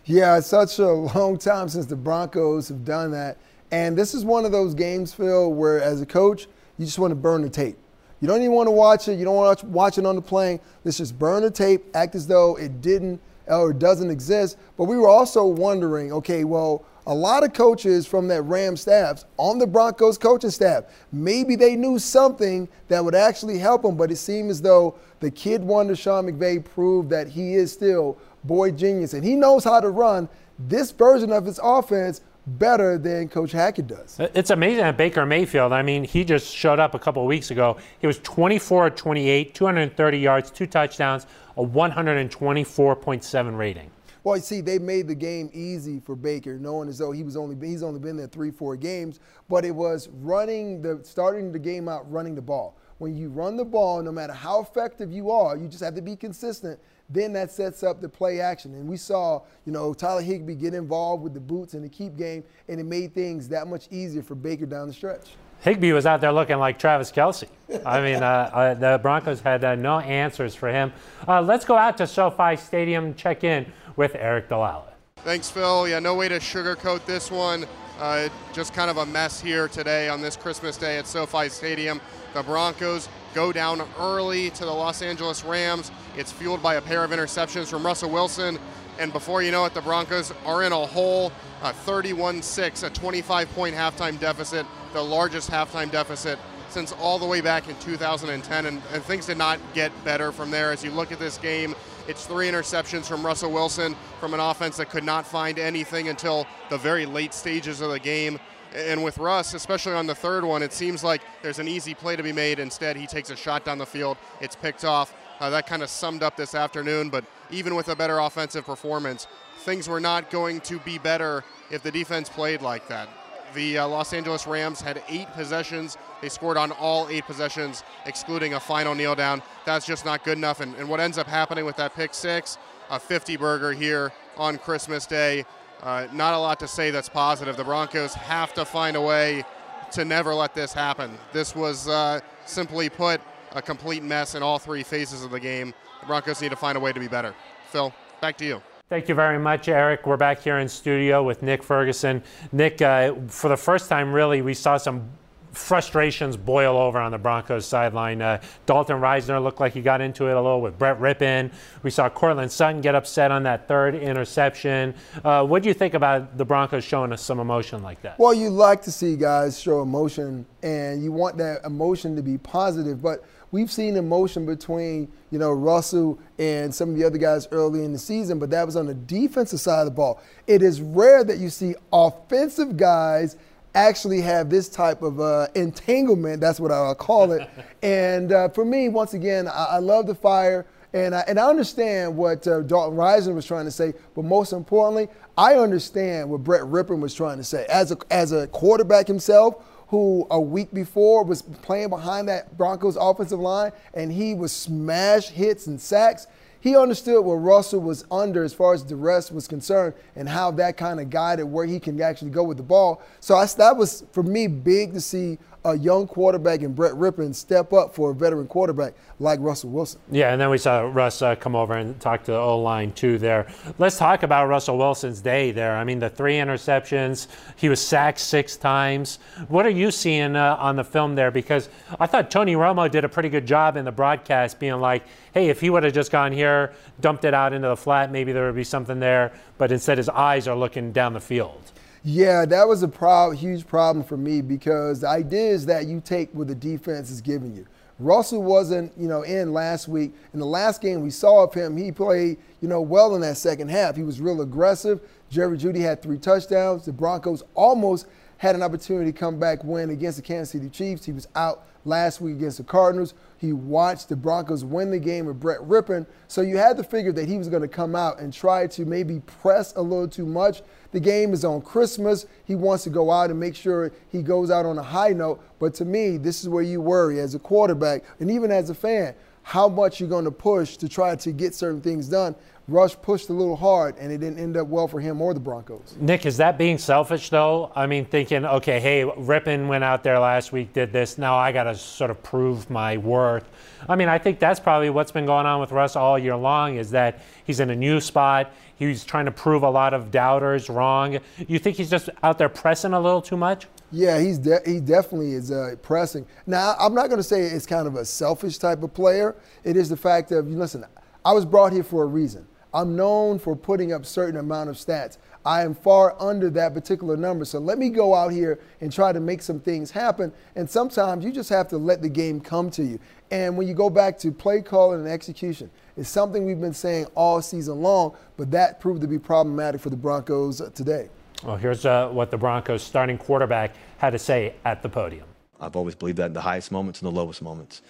Yeah, 0.05 0.37
it's 0.37 0.47
such 0.47 0.79
a 0.79 0.89
long 0.89 1.37
time 1.37 1.69
since 1.69 1.85
the 1.85 1.95
Broncos 1.95 2.67
have 2.69 2.83
done 2.83 3.11
that. 3.11 3.37
And 3.71 3.97
this 3.97 4.13
is 4.13 4.23
one 4.23 4.45
of 4.45 4.51
those 4.51 4.73
games, 4.73 5.13
Phil, 5.13 5.53
where 5.53 5.81
as 5.81 6.01
a 6.01 6.05
coach, 6.05 6.47
you 6.77 6.85
just 6.85 6.99
want 6.99 7.11
to 7.11 7.15
burn 7.15 7.41
the 7.41 7.49
tape. 7.49 7.77
You 8.19 8.27
don't 8.27 8.41
even 8.41 8.53
want 8.53 8.67
to 8.67 8.71
watch 8.71 9.07
it. 9.07 9.19
You 9.19 9.25
don't 9.25 9.35
want 9.35 9.59
to 9.59 9.65
watch 9.67 9.97
it 9.97 10.05
on 10.05 10.15
the 10.15 10.21
plane. 10.21 10.59
Let's 10.83 10.97
just 10.97 11.17
burn 11.17 11.43
the 11.43 11.51
tape, 11.51 11.85
act 11.93 12.15
as 12.15 12.27
though 12.27 12.55
it 12.57 12.81
didn't 12.81 13.21
or 13.47 13.73
doesn't 13.73 14.09
exist. 14.09 14.57
But 14.77 14.85
we 14.85 14.97
were 14.97 15.07
also 15.07 15.45
wondering, 15.45 16.11
okay, 16.11 16.43
well, 16.43 16.83
a 17.05 17.13
lot 17.13 17.43
of 17.43 17.53
coaches 17.53 18.05
from 18.05 18.27
that 18.27 18.41
Ram 18.41 18.75
staff 18.75 19.23
on 19.37 19.59
the 19.59 19.65
Broncos 19.65 20.17
coaching 20.17 20.49
staff, 20.49 20.83
maybe 21.11 21.55
they 21.55 21.75
knew 21.75 21.99
something 21.99 22.67
that 22.89 23.03
would 23.03 23.15
actually 23.15 23.57
help 23.57 23.83
them, 23.83 23.95
but 23.95 24.11
it 24.11 24.17
seemed 24.17 24.51
as 24.51 24.61
though 24.61 24.95
the 25.21 25.31
kid 25.31 25.63
wonder 25.63 25.95
Sean 25.95 26.25
McVay 26.25 26.63
proved 26.63 27.09
that 27.11 27.29
he 27.29 27.55
is 27.55 27.71
still 27.71 28.17
boy 28.43 28.71
genius 28.71 29.13
and 29.13 29.23
he 29.23 29.35
knows 29.35 29.63
how 29.63 29.79
to 29.79 29.89
run 29.89 30.27
this 30.59 30.91
version 30.91 31.31
of 31.31 31.45
his 31.45 31.59
offense 31.63 32.21
better 32.47 32.97
than 32.97 33.27
Coach 33.27 33.51
Hackett 33.51 33.87
does. 33.87 34.17
It's 34.19 34.49
amazing 34.49 34.83
that 34.83 34.97
Baker 34.97 35.25
Mayfield, 35.25 35.73
I 35.73 35.81
mean, 35.81 36.03
he 36.03 36.23
just 36.23 36.53
showed 36.55 36.79
up 36.79 36.95
a 36.95 36.99
couple 36.99 37.21
of 37.21 37.27
weeks 37.27 37.51
ago. 37.51 37.77
He 37.99 38.07
was 38.07 38.19
24 38.19 38.89
28, 38.91 39.53
230 39.53 40.17
yards, 40.17 40.49
two 40.51 40.65
touchdowns, 40.65 41.27
a 41.57 41.63
124.7 41.63 43.57
rating. 43.57 43.91
Well, 44.23 44.35
you 44.35 44.43
see, 44.43 44.59
they 44.59 44.77
made 44.77 45.07
the 45.07 45.15
game 45.15 45.49
easy 45.53 46.01
for 46.01 46.15
Baker, 46.15 46.59
knowing 46.59 46.89
as 46.89 46.97
though 46.97 47.11
he 47.11 47.23
was 47.23 47.37
only 47.37 47.55
he's 47.65 47.81
only 47.81 47.99
been 47.99 48.17
there 48.17 48.27
three, 48.27 48.51
four 48.51 48.75
games. 48.75 49.21
But 49.47 49.63
it 49.63 49.71
was 49.71 50.09
running 50.21 50.81
the 50.81 50.99
starting 51.03 51.51
the 51.53 51.59
game 51.59 51.87
out, 51.87 52.11
running 52.11 52.35
the 52.35 52.41
ball. 52.41 52.77
When 52.97 53.15
you 53.15 53.29
run 53.29 53.55
the 53.55 53.63
ball, 53.63 54.01
no 54.01 54.11
matter 54.11 54.33
how 54.33 54.61
effective 54.61 55.13
you 55.13 55.31
are, 55.31 55.55
you 55.55 55.67
just 55.67 55.83
have 55.83 55.95
to 55.95 56.01
be 56.01 56.15
consistent. 56.15 56.79
Then 57.09 57.31
that 57.33 57.51
sets 57.51 57.83
up 57.83 58.01
the 58.01 58.09
play 58.09 58.41
action. 58.41 58.73
And 58.73 58.87
we 58.87 58.97
saw, 58.97 59.41
you 59.65 59.71
know, 59.71 59.93
Tyler 59.93 60.21
Higbee 60.21 60.55
get 60.55 60.73
involved 60.73 61.23
with 61.23 61.33
the 61.33 61.39
boots 61.39 61.73
and 61.73 61.83
the 61.83 61.89
keep 61.89 62.17
game, 62.17 62.43
and 62.67 62.79
it 62.79 62.85
made 62.85 63.13
things 63.13 63.47
that 63.49 63.67
much 63.67 63.87
easier 63.91 64.21
for 64.21 64.35
Baker 64.35 64.65
down 64.65 64.87
the 64.87 64.93
stretch. 64.93 65.35
Higbee 65.61 65.91
was 65.91 66.05
out 66.05 66.21
there 66.21 66.31
looking 66.31 66.57
like 66.57 66.77
Travis 66.77 67.11
Kelce. 67.11 67.47
I 67.85 68.01
mean, 68.01 68.21
uh, 68.21 68.49
uh, 68.53 68.73
the 68.75 68.99
Broncos 69.01 69.41
had 69.41 69.63
uh, 69.63 69.75
no 69.75 69.99
answers 69.99 70.53
for 70.53 70.69
him. 70.69 70.93
Uh, 71.27 71.41
let's 71.41 71.65
go 71.65 71.75
out 71.75 71.97
to 71.97 72.07
SoFi 72.07 72.55
Stadium, 72.57 73.15
check 73.15 73.43
in 73.43 73.65
with 73.95 74.13
Aric 74.13 74.47
DiLalla. 74.47 74.91
Thanks, 75.17 75.49
Phil. 75.49 75.87
Yeah, 75.87 75.99
no 75.99 76.13
way 76.13 76.29
to 76.29 76.39
sugarcoat 76.39 77.05
this 77.05 77.31
one. 77.31 77.65
Uh, 77.99 78.29
just 78.53 78.75
kind 78.75 78.91
of 78.91 78.97
a 78.97 79.05
mess 79.07 79.41
here 79.41 79.67
today 79.67 80.07
on 80.07 80.21
this 80.21 80.35
Christmas 80.35 80.77
day 80.77 80.97
at 80.97 81.07
SoFi 81.07 81.49
Stadium. 81.49 81.99
The 82.35 82.43
Broncos 82.43 83.09
go 83.33 83.51
down 83.51 83.81
early 83.99 84.51
to 84.51 84.65
the 84.65 84.71
Los 84.71 85.01
Angeles 85.01 85.43
Rams. 85.43 85.89
It's 86.15 86.31
fueled 86.31 86.61
by 86.61 86.75
a 86.75 86.81
pair 86.81 87.03
of 87.03 87.09
interceptions 87.09 87.67
from 87.67 87.83
Russell 87.83 88.11
Wilson. 88.11 88.59
And 88.99 89.11
before 89.11 89.41
you 89.41 89.51
know 89.51 89.65
it, 89.65 89.73
the 89.73 89.81
Broncos 89.81 90.31
are 90.45 90.61
in 90.61 90.73
a 90.73 90.85
hole, 90.85 91.31
31 91.63 92.43
6, 92.43 92.83
a 92.83 92.89
25 92.91 93.49
point 93.55 93.75
halftime 93.75 94.19
deficit, 94.19 94.67
the 94.93 95.01
largest 95.01 95.49
halftime 95.49 95.89
deficit 95.89 96.37
since 96.69 96.91
all 96.93 97.17
the 97.17 97.25
way 97.25 97.41
back 97.41 97.67
in 97.67 97.75
2010. 97.79 98.65
And, 98.67 98.81
and 98.93 99.03
things 99.03 99.25
did 99.25 99.39
not 99.39 99.59
get 99.73 99.91
better 100.03 100.31
from 100.31 100.51
there. 100.51 100.71
As 100.71 100.83
you 100.83 100.91
look 100.91 101.11
at 101.11 101.17
this 101.17 101.39
game, 101.39 101.73
it's 102.07 102.25
three 102.25 102.47
interceptions 102.47 103.05
from 103.05 103.25
Russell 103.25 103.51
Wilson 103.51 103.95
from 104.19 104.33
an 104.33 104.39
offense 104.39 104.77
that 104.77 104.89
could 104.89 105.03
not 105.03 105.27
find 105.27 105.59
anything 105.59 106.07
until 106.07 106.47
the 106.69 106.77
very 106.77 107.05
late 107.05 107.33
stages 107.33 107.81
of 107.81 107.91
the 107.91 107.99
game. 107.99 108.39
And 108.75 109.03
with 109.03 109.17
Russ, 109.17 109.53
especially 109.53 109.93
on 109.93 110.07
the 110.07 110.15
third 110.15 110.43
one, 110.43 110.61
it 110.61 110.71
seems 110.73 111.03
like 111.03 111.21
there's 111.41 111.59
an 111.59 111.67
easy 111.67 111.93
play 111.93 112.15
to 112.15 112.23
be 112.23 112.31
made. 112.31 112.59
Instead, 112.59 112.95
he 112.95 113.07
takes 113.07 113.29
a 113.29 113.35
shot 113.35 113.65
down 113.65 113.77
the 113.77 113.85
field. 113.85 114.17
It's 114.41 114.55
picked 114.55 114.85
off. 114.85 115.13
Uh, 115.39 115.49
that 115.49 115.67
kind 115.67 115.83
of 115.83 115.89
summed 115.89 116.23
up 116.23 116.35
this 116.35 116.55
afternoon. 116.55 117.09
But 117.09 117.25
even 117.51 117.75
with 117.75 117.89
a 117.89 117.95
better 117.95 118.19
offensive 118.19 118.65
performance, 118.65 119.27
things 119.59 119.87
were 119.89 119.99
not 119.99 120.29
going 120.31 120.61
to 120.61 120.79
be 120.79 120.97
better 120.97 121.43
if 121.71 121.83
the 121.83 121.91
defense 121.91 122.29
played 122.29 122.61
like 122.61 122.87
that. 122.87 123.09
The 123.53 123.79
uh, 123.79 123.87
Los 123.87 124.13
Angeles 124.13 124.47
Rams 124.47 124.81
had 124.81 125.01
eight 125.07 125.31
possessions 125.33 125.97
They 126.21 126.29
scored 126.29 126.57
on 126.57 126.71
all 126.71 127.07
eight 127.09 127.25
possessions, 127.25 127.83
excluding 128.05 128.53
a 128.53 128.59
final 128.59 128.95
kneel 128.95 129.15
down. 129.15 129.41
That's 129.65 129.85
just 129.85 130.05
not 130.05 130.23
good 130.23 130.37
enough. 130.37 130.61
And, 130.61 130.75
and 130.75 130.89
what 130.89 130.99
ends 130.99 131.17
up 131.17 131.27
happening 131.27 131.65
with 131.65 131.75
that 131.77 131.95
pick 131.95 132.13
six, 132.13 132.57
a 132.89 132.99
50 132.99 133.37
burger 133.37 133.73
here 133.73 134.11
on 134.37 134.57
Christmas 134.57 135.05
Day, 135.05 135.45
uh, 135.83 136.07
not 136.11 136.33
a 136.33 136.39
lot 136.39 136.59
to 136.59 136.67
say 136.67 136.89
that's 136.89 137.09
positive. 137.09 137.55
The 137.55 137.63
Broncos 137.63 138.13
have 138.13 138.53
to 138.55 138.65
find 138.65 138.95
a 138.95 139.01
way 139.01 139.43
to 139.91 140.03
never 140.03 140.33
let 140.33 140.53
this 140.53 140.73
happen. 140.73 141.11
This 141.33 141.55
was 141.55 141.87
uh, 141.87 142.19
simply 142.45 142.89
put 142.89 143.21
a 143.53 143.61
complete 143.61 144.03
mess 144.03 144.35
in 144.35 144.43
all 144.43 144.59
three 144.59 144.83
phases 144.83 145.23
of 145.23 145.31
the 145.31 145.39
game. 145.39 145.73
The 146.01 146.07
Broncos 146.07 146.41
need 146.41 146.49
to 146.49 146.55
find 146.55 146.77
a 146.77 146.81
way 146.81 146.91
to 146.93 146.99
be 146.99 147.07
better. 147.07 147.33
Phil, 147.69 147.93
back 148.21 148.37
to 148.37 148.45
you. 148.45 148.61
Thank 148.89 149.09
you 149.09 149.15
very 149.15 149.37
much, 149.37 149.67
Aric. 149.67 150.05
We're 150.05 150.17
back 150.17 150.39
here 150.39 150.59
in 150.59 150.69
studio 150.69 151.21
with 151.21 151.43
Nick 151.43 151.61
Ferguson. 151.61 152.23
Nick, 152.53 152.81
uh, 152.81 153.15
for 153.27 153.49
the 153.49 153.57
first 153.57 153.89
time, 153.89 154.13
really, 154.13 154.41
we 154.41 154.53
saw 154.53 154.77
some 154.77 155.09
frustrations 155.57 156.37
boil 156.37 156.77
over 156.77 156.99
on 156.99 157.11
the 157.11 157.17
Broncos 157.17 157.65
sideline. 157.65 158.21
Uh, 158.21 158.39
Dalton 158.65 158.97
Risner 159.01 159.41
looked 159.43 159.59
like 159.59 159.73
he 159.73 159.81
got 159.81 160.01
into 160.01 160.27
it 160.27 160.33
a 160.33 160.41
little 160.41 160.61
with 160.61 160.77
Brett 160.77 160.99
Rypien. 160.99 161.51
We 161.83 161.89
saw 161.89 162.09
Courtland 162.09 162.51
Sutton 162.51 162.81
get 162.81 162.95
upset 162.95 163.31
on 163.31 163.43
that 163.43 163.67
third 163.67 163.95
interception. 163.95 164.93
Uh, 165.23 165.45
what 165.45 165.63
do 165.63 165.69
you 165.69 165.73
think 165.73 165.93
about 165.93 166.37
the 166.37 166.45
Broncos 166.45 166.83
showing 166.83 167.11
us 167.11 167.21
some 167.21 167.39
emotion 167.39 167.83
like 167.83 168.01
that? 168.03 168.17
Well, 168.19 168.33
you 168.33 168.49
like 168.49 168.81
to 168.83 168.91
see 168.91 169.15
guys 169.15 169.59
show 169.59 169.81
emotion, 169.81 170.45
and 170.63 171.03
you 171.03 171.11
want 171.11 171.37
that 171.37 171.63
emotion 171.65 172.15
to 172.15 172.21
be 172.21 172.37
positive, 172.37 173.01
but 173.01 173.23
we've 173.51 173.71
seen 173.71 173.95
emotion 173.95 174.45
between 174.45 175.11
you 175.31 175.39
know 175.39 175.51
Russell 175.51 176.19
and 176.37 176.73
some 176.73 176.89
of 176.89 176.95
the 176.95 177.03
other 177.03 177.17
guys 177.17 177.47
early 177.51 177.83
in 177.83 177.93
the 177.93 177.99
season, 177.99 178.39
but 178.39 178.49
that 178.51 178.65
was 178.65 178.75
on 178.75 178.85
the 178.85 178.93
defensive 178.93 179.59
side 179.59 179.79
of 179.79 179.85
the 179.85 179.91
ball. 179.91 180.21
It 180.45 180.61
is 180.61 180.81
rare 180.81 181.23
that 181.23 181.39
you 181.39 181.49
see 181.49 181.75
offensive 181.91 182.77
guys 182.77 183.37
actually 183.77 184.21
have 184.21 184.49
this 184.49 184.69
type 184.69 185.01
of 185.01 185.19
uh, 185.19 185.47
entanglement. 185.55 186.41
That's 186.41 186.59
what 186.59 186.71
I'll 186.71 186.95
call 186.95 187.31
it. 187.31 187.47
and 187.83 188.31
uh, 188.31 188.49
for 188.49 188.65
me, 188.65 188.89
once 188.89 189.13
again, 189.13 189.47
I, 189.47 189.65
I, 189.71 189.77
love 189.77 190.07
the 190.07 190.15
fire. 190.15 190.65
And 190.93 191.13
I, 191.13 191.23
and 191.27 191.39
I 191.39 191.49
understand 191.49 192.15
what 192.15 192.47
uh, 192.47 192.61
Dalton 192.61 192.97
Risner 192.97 193.35
was 193.35 193.45
trying 193.45 193.65
to 193.65 193.71
say, 193.71 193.93
but 194.15 194.23
most 194.23 194.53
importantly, 194.53 195.09
I 195.37 195.55
understand 195.55 196.29
what 196.29 196.43
Brett 196.43 196.63
Rypien 196.63 196.99
was 196.99 197.13
trying 197.13 197.37
to 197.37 197.43
say. 197.43 197.65
As 197.69 197.91
a, 197.91 197.97
as 198.09 198.31
a 198.31 198.47
quarterback 198.47 199.05
himself, 199.05 199.63
who 199.89 200.27
a 200.31 200.39
week 200.39 200.73
before 200.73 201.23
was 201.23 201.41
playing 201.41 201.89
behind 201.89 202.27
that 202.27 202.57
Broncos 202.57 202.97
offensive 202.97 203.39
line, 203.39 203.71
and 203.93 204.11
he 204.11 204.33
was 204.33 204.51
smash 204.51 205.29
hits 205.29 205.67
and 205.67 205.79
sacks 205.79 206.27
he 206.59 206.75
understood 206.75 207.23
what 207.23 207.35
Russell 207.35 207.81
was 207.81 208.05
under 208.11 208.43
as 208.43 208.53
far 208.53 208.73
as 208.73 208.83
the 208.83 208.95
rest 208.95 209.31
was 209.31 209.47
concerned 209.47 209.93
and 210.15 210.27
how 210.27 210.51
that 210.51 210.77
kind 210.77 210.99
of 210.99 211.09
guided 211.09 211.45
where 211.45 211.65
he 211.65 211.79
can 211.79 212.01
actually 212.01 212.31
go 212.31 212.43
with 212.43 212.57
the 212.57 212.63
ball. 212.63 213.01
So 213.19 213.35
I, 213.35 213.45
that 213.45 213.77
was, 213.77 214.03
for 214.11 214.23
me, 214.23 214.47
big 214.47 214.93
to 214.93 215.01
see 215.01 215.37
a 215.67 215.77
young 215.77 216.07
quarterback 216.07 216.61
in 216.61 216.73
Brett 216.73 216.93
Rypien 216.93 217.35
step 217.35 217.73
up 217.73 217.93
for 217.93 218.11
a 218.11 218.15
veteran 218.15 218.47
quarterback 218.47 218.93
like 219.19 219.37
Russell 219.41 219.69
Wilson. 219.69 219.99
Yeah, 220.09 220.31
and 220.31 220.39
then 220.39 220.49
we 220.49 220.57
saw 220.57 220.79
Russ 220.81 221.21
uh, 221.21 221.35
come 221.35 221.57
over 221.57 221.73
and 221.73 221.99
talk 221.99 222.23
to 222.23 222.31
the 222.31 222.37
O 222.37 222.59
line 222.59 222.93
too 222.93 223.17
there. 223.17 223.47
Let's 223.77 223.97
talk 223.97 224.23
about 224.23 224.47
Russell 224.47 224.77
Wilson's 224.77 225.19
day 225.19 225.51
there. 225.51 225.75
I 225.75 225.83
mean, 225.83 225.99
the 225.99 226.09
three 226.09 226.35
interceptions, 226.35 227.27
he 227.57 227.67
was 227.67 227.81
sacked 227.81 228.19
six 228.19 228.55
times. 228.55 229.19
What 229.49 229.65
are 229.65 229.71
you 229.71 229.91
seeing 229.91 230.37
uh, 230.37 230.55
on 230.57 230.77
the 230.77 230.85
film 230.85 231.15
there? 231.15 231.31
Because 231.31 231.67
I 231.99 232.07
thought 232.07 232.31
Tony 232.31 232.53
Romo 232.53 232.89
did 232.89 233.03
a 233.03 233.09
pretty 233.09 233.29
good 233.29 233.45
job 233.45 233.75
in 233.75 233.83
the 233.83 233.91
broadcast 233.91 234.59
being 234.59 234.79
like, 234.79 235.03
hey, 235.33 235.49
if 235.49 235.59
he 235.59 235.69
would 235.69 235.83
have 235.83 235.93
just 235.93 236.11
gone 236.13 236.31
here, 236.31 236.73
dumped 237.01 237.25
it 237.25 237.33
out 237.33 237.51
into 237.51 237.67
the 237.67 237.75
flat, 237.75 238.09
maybe 238.09 238.31
there 238.31 238.45
would 238.45 238.55
be 238.55 238.63
something 238.63 239.01
there. 239.01 239.33
But 239.57 239.73
instead, 239.73 239.97
his 239.97 240.07
eyes 240.07 240.47
are 240.47 240.55
looking 240.55 240.93
down 240.93 241.11
the 241.11 241.19
field. 241.19 241.73
Yeah, 242.09 242.45
that 242.45 242.65
was 242.69 242.83
a 242.83 243.35
huge 243.35 243.67
problem 243.67 244.01
for 244.01 244.15
me 244.15 244.39
because 244.39 245.01
the 245.01 245.09
idea 245.09 245.49
is 245.49 245.65
that 245.65 245.87
you 245.87 245.99
take 245.99 246.33
what 246.33 246.47
the 246.47 246.55
defense 246.55 247.11
is 247.11 247.19
giving 247.19 247.53
you. 247.53 247.67
Russell 247.99 248.41
wasn't, 248.41 248.93
you 248.97 249.09
know, 249.09 249.23
in 249.23 249.51
last 249.51 249.89
week. 249.89 250.13
In 250.31 250.39
the 250.39 250.45
last 250.45 250.81
game 250.81 251.01
we 251.01 251.09
saw 251.09 251.43
of 251.43 251.53
him, 251.53 251.75
he 251.75 251.91
played, 251.91 252.37
you 252.61 252.69
know, 252.69 252.79
well 252.79 253.13
in 253.15 253.21
that 253.23 253.35
second 253.35 253.67
half. 253.67 253.97
He 253.97 254.03
was 254.03 254.21
real 254.21 254.39
aggressive. 254.39 255.01
Jerry 255.29 255.57
Jeudy 255.57 255.81
had 255.81 256.01
three 256.01 256.17
touchdowns. 256.17 256.85
The 256.85 256.93
Broncos 256.93 257.43
almost 257.55 258.07
had 258.37 258.55
an 258.55 258.63
opportunity 258.63 259.11
to 259.11 259.17
come 259.17 259.37
back 259.37 259.65
win 259.65 259.89
against 259.89 260.15
the 260.15 260.23
Kansas 260.23 260.51
City 260.51 260.69
Chiefs. 260.69 261.03
He 261.03 261.11
was 261.11 261.27
out 261.35 261.65
last 261.87 262.21
week 262.21 262.35
against 262.35 262.57
the 262.57 262.63
Cardinals. 262.63 263.13
He 263.37 263.53
watched 263.53 264.09
the 264.09 264.15
Broncos 264.15 264.63
win 264.63 264.91
the 264.91 264.99
game 264.99 265.25
with 265.25 265.39
Brett 265.39 265.59
Rypien. 265.59 266.05
So 266.27 266.41
you 266.41 266.57
had 266.57 266.77
to 266.77 266.83
figure 266.83 267.11
that 267.13 267.27
he 267.27 267.37
was 267.37 267.49
going 267.49 267.61
to 267.61 267.67
come 267.67 267.95
out 267.95 268.19
and 268.19 268.33
try 268.33 268.67
to 268.67 268.85
maybe 268.85 269.21
press 269.21 269.75
a 269.75 269.81
little 269.81 270.07
too 270.07 270.25
much. 270.25 270.61
The 270.91 270.99
game 270.99 271.33
is 271.33 271.45
on 271.45 271.61
Christmas. 271.61 272.25
He 272.45 272.55
wants 272.55 272.83
to 272.85 272.89
go 272.89 273.11
out 273.11 273.29
and 273.29 273.39
make 273.39 273.55
sure 273.55 273.91
he 274.09 274.21
goes 274.21 274.51
out 274.51 274.65
on 274.65 274.77
a 274.77 274.83
high 274.83 275.13
note. 275.13 275.43
But 275.59 275.73
to 275.75 275.85
me, 275.85 276.17
this 276.17 276.41
is 276.41 276.49
where 276.49 276.63
you 276.63 276.81
worry 276.81 277.19
as 277.19 277.35
a 277.35 277.39
quarterback 277.39 278.03
and 278.19 278.29
even 278.31 278.51
as 278.51 278.69
a 278.69 278.75
fan 278.75 279.15
how 279.47 279.69
much 279.69 280.01
you're 280.01 280.09
going 280.09 280.25
to 280.25 280.31
push 280.31 280.75
to 280.75 280.89
try 280.89 281.15
to 281.15 281.31
get 281.31 281.55
certain 281.55 281.79
things 281.79 282.09
done. 282.09 282.35
Russ 282.67 282.93
pushed 282.93 283.29
a 283.29 283.33
little 283.33 283.55
hard, 283.55 283.95
and 283.97 284.11
it 284.11 284.17
didn't 284.17 284.39
end 284.39 284.57
up 284.57 284.67
well 284.67 284.89
for 284.89 284.99
him 284.99 285.21
or 285.21 285.33
the 285.33 285.39
Broncos. 285.39 285.95
Nick, 286.01 286.25
is 286.25 286.35
that 286.35 286.57
being 286.57 286.77
selfish, 286.77 287.29
though? 287.29 287.71
I 287.73 287.87
mean, 287.87 288.03
thinking, 288.03 288.43
okay, 288.43 288.81
hey, 288.81 289.05
Rypien 289.05 289.69
went 289.69 289.85
out 289.85 290.03
there 290.03 290.19
last 290.19 290.51
week, 290.51 290.73
did 290.73 290.91
this. 290.91 291.17
Now 291.17 291.37
I 291.37 291.53
got 291.53 291.63
to 291.63 291.75
sort 291.75 292.11
of 292.11 292.21
prove 292.23 292.69
my 292.69 292.97
worth. 292.97 293.49
I 293.87 293.95
mean, 293.95 294.09
I 294.09 294.17
think 294.17 294.39
that's 294.39 294.59
probably 294.59 294.89
what's 294.89 295.13
been 295.13 295.25
going 295.25 295.45
on 295.45 295.61
with 295.61 295.71
Russ 295.71 295.95
all 295.95 296.19
year 296.19 296.35
long 296.35 296.75
is 296.75 296.91
that 296.91 297.21
he's 297.45 297.61
in 297.61 297.69
a 297.69 297.75
new 297.75 298.01
spot. 298.01 298.51
He's 298.75 299.05
trying 299.05 299.25
to 299.25 299.31
prove 299.31 299.63
a 299.63 299.69
lot 299.69 299.93
of 299.93 300.11
doubters 300.11 300.69
wrong. 300.69 301.19
You 301.47 301.57
think 301.57 301.77
he's 301.77 301.89
just 301.89 302.09
out 302.21 302.37
there 302.37 302.49
pressing 302.49 302.91
a 302.91 302.99
little 302.99 303.21
too 303.21 303.37
much? 303.37 303.65
Yeah, 303.91 304.19
he's 304.19 304.37
de- 304.37 304.61
he 304.65 304.79
definitely 304.79 305.31
is 305.31 305.49
uh, 305.51 305.75
pressing. 305.81 306.25
Now, 306.45 306.75
I'm 306.77 306.93
not 306.93 307.07
going 307.07 307.19
to 307.19 307.23
say 307.23 307.41
it's 307.43 307.65
kind 307.65 307.87
of 307.87 307.95
a 307.95 308.03
selfish 308.03 308.57
type 308.57 308.83
of 308.83 308.93
player. 308.93 309.35
It 309.63 309.77
is 309.77 309.87
the 309.87 309.97
fact 309.97 310.31
of, 310.31 310.49
you 310.49 310.57
listen, 310.57 310.85
I 311.23 311.31
was 311.31 311.45
brought 311.45 311.71
here 311.71 311.83
for 311.83 312.03
a 312.03 312.07
reason. 312.07 312.47
I'm 312.73 312.97
known 312.97 313.39
for 313.39 313.55
putting 313.55 313.93
up 313.93 314.05
certain 314.05 314.37
amount 314.37 314.69
of 314.69 314.75
stats. 314.75 315.17
I 315.45 315.63
am 315.63 315.73
far 315.73 316.21
under 316.21 316.49
that 316.49 316.73
particular 316.73 317.15
number. 317.15 317.45
So 317.45 317.59
let 317.59 317.77
me 317.77 317.89
go 317.89 318.13
out 318.13 318.33
here 318.33 318.59
and 318.81 318.91
try 318.91 319.13
to 319.13 319.21
make 319.21 319.41
some 319.41 319.61
things 319.61 319.89
happen. 319.89 320.33
And 320.57 320.69
sometimes 320.69 321.23
you 321.23 321.31
just 321.31 321.49
have 321.49 321.69
to 321.69 321.77
let 321.77 322.01
the 322.01 322.09
game 322.09 322.41
come 322.41 322.69
to 322.71 322.83
you. 322.83 322.99
And 323.31 323.57
when 323.57 323.67
you 323.67 323.73
go 323.73 323.89
back 323.89 324.17
to 324.19 324.31
play 324.31 324.61
calling 324.61 324.99
and 324.99 325.09
execution, 325.09 325.71
it's 325.95 326.09
something 326.09 326.45
we've 326.45 326.59
been 326.59 326.73
saying 326.73 327.05
all 327.15 327.41
season 327.41 327.81
long, 327.81 328.15
but 328.35 328.51
that 328.51 328.81
proved 328.81 329.01
to 329.01 329.07
be 329.07 329.17
problematic 329.17 329.79
for 329.79 329.89
the 329.89 329.95
Broncos 329.95 330.61
today. 330.75 331.09
Well, 331.43 331.57
here's 331.57 331.85
uh, 331.85 332.09
what 332.09 332.31
the 332.31 332.37
Broncos 332.37 332.81
starting 332.81 333.17
quarterback 333.17 333.75
had 333.97 334.11
to 334.11 334.19
say 334.19 334.55
at 334.65 334.81
the 334.81 334.89
podium. 334.89 335.27
I've 335.59 335.75
always 335.75 335.95
believed 335.95 336.17
that 336.17 336.27
in 336.27 336.33
the 336.33 336.41
highest 336.41 336.71
moments 336.71 337.01
and 337.01 337.07
the 337.11 337.15
lowest 337.15 337.41
moments. 337.41 337.81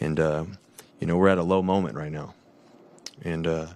And, 0.00 0.18
uh, 0.18 0.44
you 1.00 1.06
know, 1.06 1.16
we're 1.16 1.28
at 1.28 1.38
a 1.38 1.42
low 1.42 1.62
moment 1.62 1.96
right 1.96 2.12
now. 2.12 2.34
And 3.22 3.46
uh, 3.46 3.66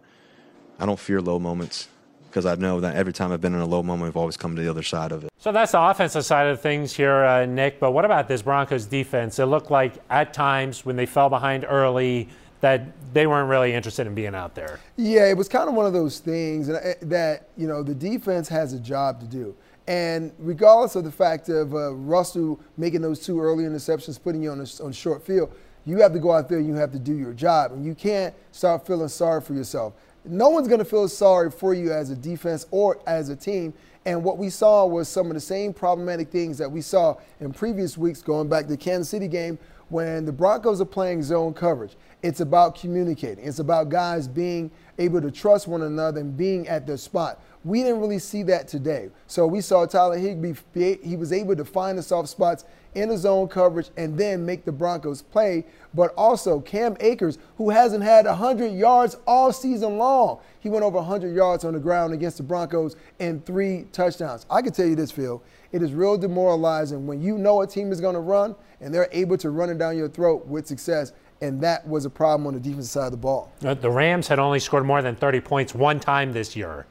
I 0.78 0.86
don't 0.86 0.98
fear 0.98 1.20
low 1.20 1.38
moments 1.38 1.88
because 2.28 2.46
I 2.46 2.54
know 2.54 2.80
that 2.80 2.96
every 2.96 3.12
time 3.12 3.32
I've 3.32 3.40
been 3.40 3.54
in 3.54 3.60
a 3.60 3.66
low 3.66 3.82
moment, 3.82 4.08
I've 4.08 4.16
always 4.16 4.36
come 4.36 4.56
to 4.56 4.62
the 4.62 4.68
other 4.68 4.82
side 4.82 5.12
of 5.12 5.24
it. 5.24 5.30
So 5.38 5.52
that's 5.52 5.72
the 5.72 5.80
offensive 5.80 6.24
side 6.24 6.48
of 6.48 6.60
things 6.60 6.94
here, 6.94 7.24
uh, 7.24 7.46
Nick. 7.46 7.80
But 7.80 7.92
what 7.92 8.04
about 8.04 8.28
this 8.28 8.42
Broncos 8.42 8.86
defense? 8.86 9.38
It 9.38 9.46
looked 9.46 9.70
like 9.70 9.94
at 10.10 10.34
times 10.34 10.84
when 10.84 10.96
they 10.96 11.06
fell 11.06 11.30
behind 11.30 11.64
early, 11.68 12.28
that 12.60 12.82
they 13.14 13.26
weren't 13.26 13.48
really 13.48 13.72
interested 13.72 14.06
in 14.06 14.14
being 14.14 14.34
out 14.34 14.54
there. 14.54 14.80
Yeah, 14.96 15.26
it 15.28 15.36
was 15.36 15.48
kind 15.48 15.68
of 15.68 15.74
one 15.74 15.86
of 15.86 15.92
those 15.92 16.18
things 16.18 16.68
uh, 16.68 16.94
that, 17.02 17.48
you 17.56 17.66
know, 17.66 17.82
the 17.82 17.94
defense 17.94 18.48
has 18.48 18.72
a 18.72 18.80
job 18.80 19.20
to 19.20 19.26
do. 19.26 19.54
And 19.86 20.32
regardless 20.38 20.96
of 20.96 21.04
the 21.04 21.12
fact 21.12 21.48
of 21.48 21.74
uh, 21.74 21.94
Russell 21.94 22.60
making 22.76 23.00
those 23.00 23.20
two 23.20 23.40
early 23.40 23.64
interceptions, 23.64 24.22
putting 24.22 24.42
you 24.42 24.50
on 24.50 24.60
a, 24.60 24.84
on 24.84 24.92
short 24.92 25.24
field, 25.24 25.50
you 25.86 25.98
have 26.02 26.12
to 26.12 26.18
go 26.18 26.32
out 26.32 26.48
there 26.48 26.58
and 26.58 26.66
you 26.66 26.74
have 26.74 26.92
to 26.92 26.98
do 26.98 27.16
your 27.16 27.32
job. 27.32 27.72
And 27.72 27.86
you 27.86 27.94
can't 27.94 28.34
start 28.52 28.86
feeling 28.86 29.08
sorry 29.08 29.40
for 29.40 29.54
yourself. 29.54 29.94
No 30.24 30.50
one's 30.50 30.68
going 30.68 30.80
to 30.80 30.84
feel 30.84 31.08
sorry 31.08 31.50
for 31.50 31.72
you 31.72 31.90
as 31.90 32.10
a 32.10 32.16
defense 32.16 32.66
or 32.70 33.00
as 33.06 33.30
a 33.30 33.36
team. 33.36 33.72
And 34.04 34.22
what 34.22 34.36
we 34.36 34.50
saw 34.50 34.84
was 34.84 35.08
some 35.08 35.28
of 35.28 35.34
the 35.34 35.40
same 35.40 35.72
problematic 35.72 36.30
things 36.30 36.58
that 36.58 36.70
we 36.70 36.82
saw 36.82 37.16
in 37.40 37.52
previous 37.52 37.96
weeks, 37.96 38.20
going 38.20 38.48
back 38.48 38.64
to 38.64 38.70
the 38.70 38.76
Kansas 38.76 39.08
City 39.08 39.28
game, 39.28 39.58
when 39.88 40.24
the 40.24 40.32
Broncos 40.32 40.80
are 40.80 40.86
playing 40.86 41.22
zone 41.22 41.54
coverage. 41.54 41.96
It's 42.22 42.40
about 42.40 42.74
communicating. 42.74 43.44
It's 43.44 43.60
about 43.60 43.88
guys 43.88 44.26
being 44.26 44.70
able 44.98 45.20
to 45.20 45.30
trust 45.30 45.68
one 45.68 45.82
another 45.82 46.20
and 46.20 46.36
being 46.36 46.66
at 46.68 46.86
their 46.86 46.96
spot. 46.96 47.40
We 47.64 47.82
didn't 47.82 48.00
really 48.00 48.18
see 48.18 48.42
that 48.44 48.68
today. 48.68 49.10
So 49.26 49.46
we 49.46 49.60
saw 49.60 49.86
Tyler 49.86 50.16
Higbee, 50.16 50.54
he 51.02 51.16
was 51.16 51.32
able 51.32 51.56
to 51.56 51.64
find 51.64 51.98
the 51.98 52.02
soft 52.02 52.28
spots 52.28 52.64
in 52.94 53.08
the 53.08 53.18
zone 53.18 53.48
coverage 53.48 53.90
and 53.96 54.16
then 54.16 54.44
make 54.44 54.64
the 54.64 54.72
Broncos 54.72 55.22
play. 55.22 55.66
But 55.94 56.12
also 56.16 56.60
Cam 56.60 56.96
Akers, 57.00 57.38
who 57.56 57.70
hasn't 57.70 58.04
had 58.04 58.26
100 58.26 58.68
yards 58.68 59.16
all 59.26 59.52
season 59.52 59.98
long. 59.98 60.40
He 60.60 60.68
went 60.68 60.84
over 60.84 60.98
100 60.98 61.34
yards 61.34 61.64
on 61.64 61.74
the 61.74 61.80
ground 61.80 62.14
against 62.14 62.38
the 62.38 62.42
Broncos 62.42 62.96
and 63.20 63.44
three 63.44 63.86
touchdowns. 63.92 64.46
I 64.50 64.62
can 64.62 64.72
tell 64.72 64.86
you 64.86 64.96
this, 64.96 65.10
Phil. 65.10 65.42
It 65.70 65.82
is 65.82 65.92
real 65.92 66.16
demoralizing 66.16 67.06
when 67.06 67.20
you 67.20 67.36
know 67.38 67.60
a 67.62 67.66
team 67.66 67.92
is 67.92 68.00
going 68.00 68.14
to 68.14 68.20
run 68.20 68.54
and 68.80 68.94
they're 68.94 69.08
able 69.12 69.36
to 69.38 69.50
run 69.50 69.68
it 69.70 69.78
down 69.78 69.96
your 69.96 70.08
throat 70.08 70.46
with 70.46 70.66
success 70.66 71.12
and 71.40 71.60
that 71.60 71.86
was 71.86 72.04
a 72.04 72.10
problem 72.10 72.46
on 72.46 72.54
the 72.54 72.60
defensive 72.60 72.90
side 72.90 73.06
of 73.06 73.10
the 73.12 73.16
ball. 73.16 73.52
The 73.60 73.90
Rams 73.90 74.26
had 74.26 74.38
only 74.38 74.58
scored 74.58 74.84
more 74.84 75.02
than 75.02 75.14
30 75.14 75.40
points 75.40 75.74
one 75.74 76.00
time 76.00 76.32
this 76.32 76.56
year. 76.56 76.86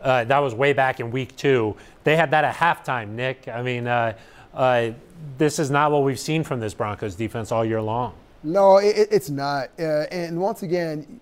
Uh, 0.00 0.24
that 0.24 0.38
was 0.38 0.54
way 0.54 0.72
back 0.72 1.00
in 1.00 1.10
week 1.10 1.36
two. 1.36 1.76
They 2.04 2.16
had 2.16 2.30
that 2.30 2.44
at 2.44 2.54
halftime, 2.54 3.10
Nick. 3.10 3.48
I 3.48 3.62
mean, 3.62 3.86
uh, 3.86 4.14
uh, 4.54 4.90
this 5.38 5.58
is 5.58 5.70
not 5.70 5.92
what 5.92 6.02
we've 6.02 6.18
seen 6.18 6.42
from 6.42 6.60
this 6.60 6.74
Broncos 6.74 7.14
defense 7.14 7.52
all 7.52 7.64
year 7.64 7.82
long. 7.82 8.14
No, 8.42 8.78
it, 8.78 9.08
it's 9.10 9.28
not. 9.28 9.70
Uh, 9.78 10.06
and 10.10 10.40
once 10.40 10.62
again, 10.62 11.20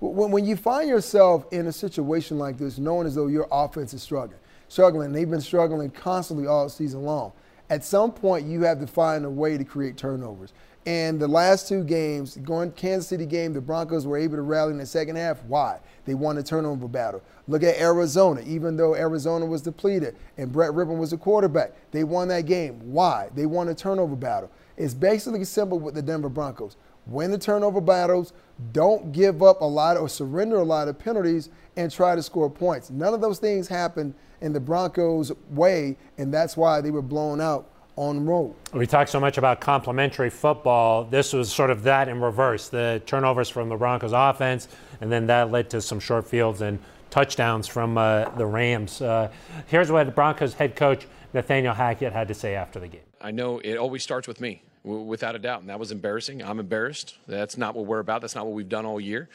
when, 0.00 0.30
when 0.30 0.44
you 0.44 0.56
find 0.56 0.88
yourself 0.88 1.46
in 1.52 1.68
a 1.68 1.72
situation 1.72 2.38
like 2.38 2.58
this, 2.58 2.78
knowing 2.78 3.06
as 3.06 3.14
though 3.14 3.28
your 3.28 3.46
offense 3.50 3.94
is 3.94 4.02
struggling, 4.02 4.40
struggling, 4.68 5.12
they've 5.12 5.30
been 5.30 5.40
struggling 5.40 5.90
constantly 5.90 6.46
all 6.46 6.68
season 6.68 7.04
long. 7.04 7.32
At 7.68 7.84
some 7.84 8.12
point, 8.12 8.46
you 8.46 8.62
have 8.62 8.80
to 8.80 8.86
find 8.86 9.24
a 9.24 9.30
way 9.30 9.58
to 9.58 9.64
create 9.64 9.96
turnovers. 9.96 10.52
And 10.86 11.18
the 11.18 11.26
last 11.26 11.66
two 11.66 11.82
games, 11.82 12.36
going 12.36 12.70
Kansas 12.70 13.08
City 13.08 13.26
game, 13.26 13.52
the 13.52 13.60
Broncos 13.60 14.06
were 14.06 14.16
able 14.16 14.36
to 14.36 14.42
rally 14.42 14.70
in 14.70 14.78
the 14.78 14.86
second 14.86 15.16
half. 15.16 15.42
Why? 15.44 15.80
They 16.04 16.14
won 16.14 16.36
the 16.36 16.44
turnover 16.44 16.86
battle. 16.86 17.22
Look 17.48 17.64
at 17.64 17.76
Arizona. 17.80 18.40
Even 18.46 18.76
though 18.76 18.94
Arizona 18.94 19.44
was 19.46 19.62
depleted 19.62 20.14
and 20.38 20.52
Brett 20.52 20.70
Rypien 20.70 20.96
was 20.96 21.10
the 21.10 21.16
quarterback, 21.16 21.72
they 21.90 22.04
won 22.04 22.28
that 22.28 22.46
game. 22.46 22.78
Why? 22.92 23.30
They 23.34 23.46
won 23.46 23.66
the 23.66 23.74
turnover 23.74 24.14
battle. 24.14 24.48
It's 24.76 24.94
basically 24.94 25.44
simple 25.44 25.80
with 25.80 25.96
the 25.96 26.02
Denver 26.02 26.28
Broncos. 26.28 26.76
Win 27.06 27.30
the 27.30 27.38
turnover 27.38 27.80
battles, 27.80 28.32
don't 28.72 29.12
give 29.12 29.42
up 29.42 29.60
a 29.60 29.64
lot 29.64 29.96
or 29.96 30.08
surrender 30.08 30.56
a 30.56 30.64
lot 30.64 30.88
of 30.88 30.98
penalties, 30.98 31.50
and 31.76 31.90
try 31.92 32.14
to 32.14 32.22
score 32.22 32.50
points. 32.50 32.90
None 32.90 33.14
of 33.14 33.20
those 33.20 33.38
things 33.38 33.68
happened 33.68 34.14
in 34.40 34.52
the 34.52 34.60
Broncos' 34.60 35.32
way, 35.50 35.96
and 36.18 36.32
that's 36.32 36.56
why 36.56 36.80
they 36.80 36.90
were 36.90 37.02
blown 37.02 37.40
out 37.40 37.70
on 37.96 38.26
road. 38.26 38.54
We 38.72 38.86
talk 38.86 39.08
so 39.08 39.18
much 39.18 39.38
about 39.38 39.60
complementary 39.60 40.30
football. 40.30 41.04
This 41.04 41.32
was 41.32 41.50
sort 41.52 41.70
of 41.70 41.82
that 41.84 42.08
in 42.08 42.20
reverse 42.20 42.68
the 42.68 43.02
turnovers 43.06 43.48
from 43.48 43.68
the 43.68 43.76
Broncos 43.76 44.12
offense, 44.12 44.68
and 45.00 45.10
then 45.10 45.26
that 45.26 45.50
led 45.50 45.70
to 45.70 45.80
some 45.80 46.00
short 46.00 46.26
fields 46.26 46.60
and 46.60 46.78
touchdowns 47.10 47.66
from 47.66 47.96
uh, 47.96 48.28
the 48.30 48.44
Rams. 48.44 49.00
Uh, 49.00 49.30
here's 49.66 49.90
what 49.90 50.04
the 50.04 50.12
Broncos 50.12 50.54
head 50.54 50.76
coach 50.76 51.06
Nathaniel 51.32 51.74
Hackett 51.74 52.12
had 52.12 52.28
to 52.28 52.34
say 52.34 52.54
after 52.54 52.78
the 52.78 52.88
game. 52.88 53.00
I 53.20 53.30
know 53.30 53.58
it 53.60 53.76
always 53.76 54.02
starts 54.02 54.28
with 54.28 54.40
me, 54.40 54.62
without 54.86 55.34
a 55.34 55.38
doubt, 55.38 55.60
and 55.60 55.68
that 55.68 55.78
was 55.78 55.90
embarrassing. 55.90 56.42
I'm 56.42 56.60
embarrassed. 56.60 57.16
That's 57.26 57.58
not 57.58 57.74
what 57.74 57.86
we're 57.86 57.98
about. 57.98 58.20
That's 58.20 58.34
not 58.34 58.46
what 58.46 58.54
we've 58.54 58.68
done 58.68 58.86
all 58.86 59.00
year. 59.00 59.28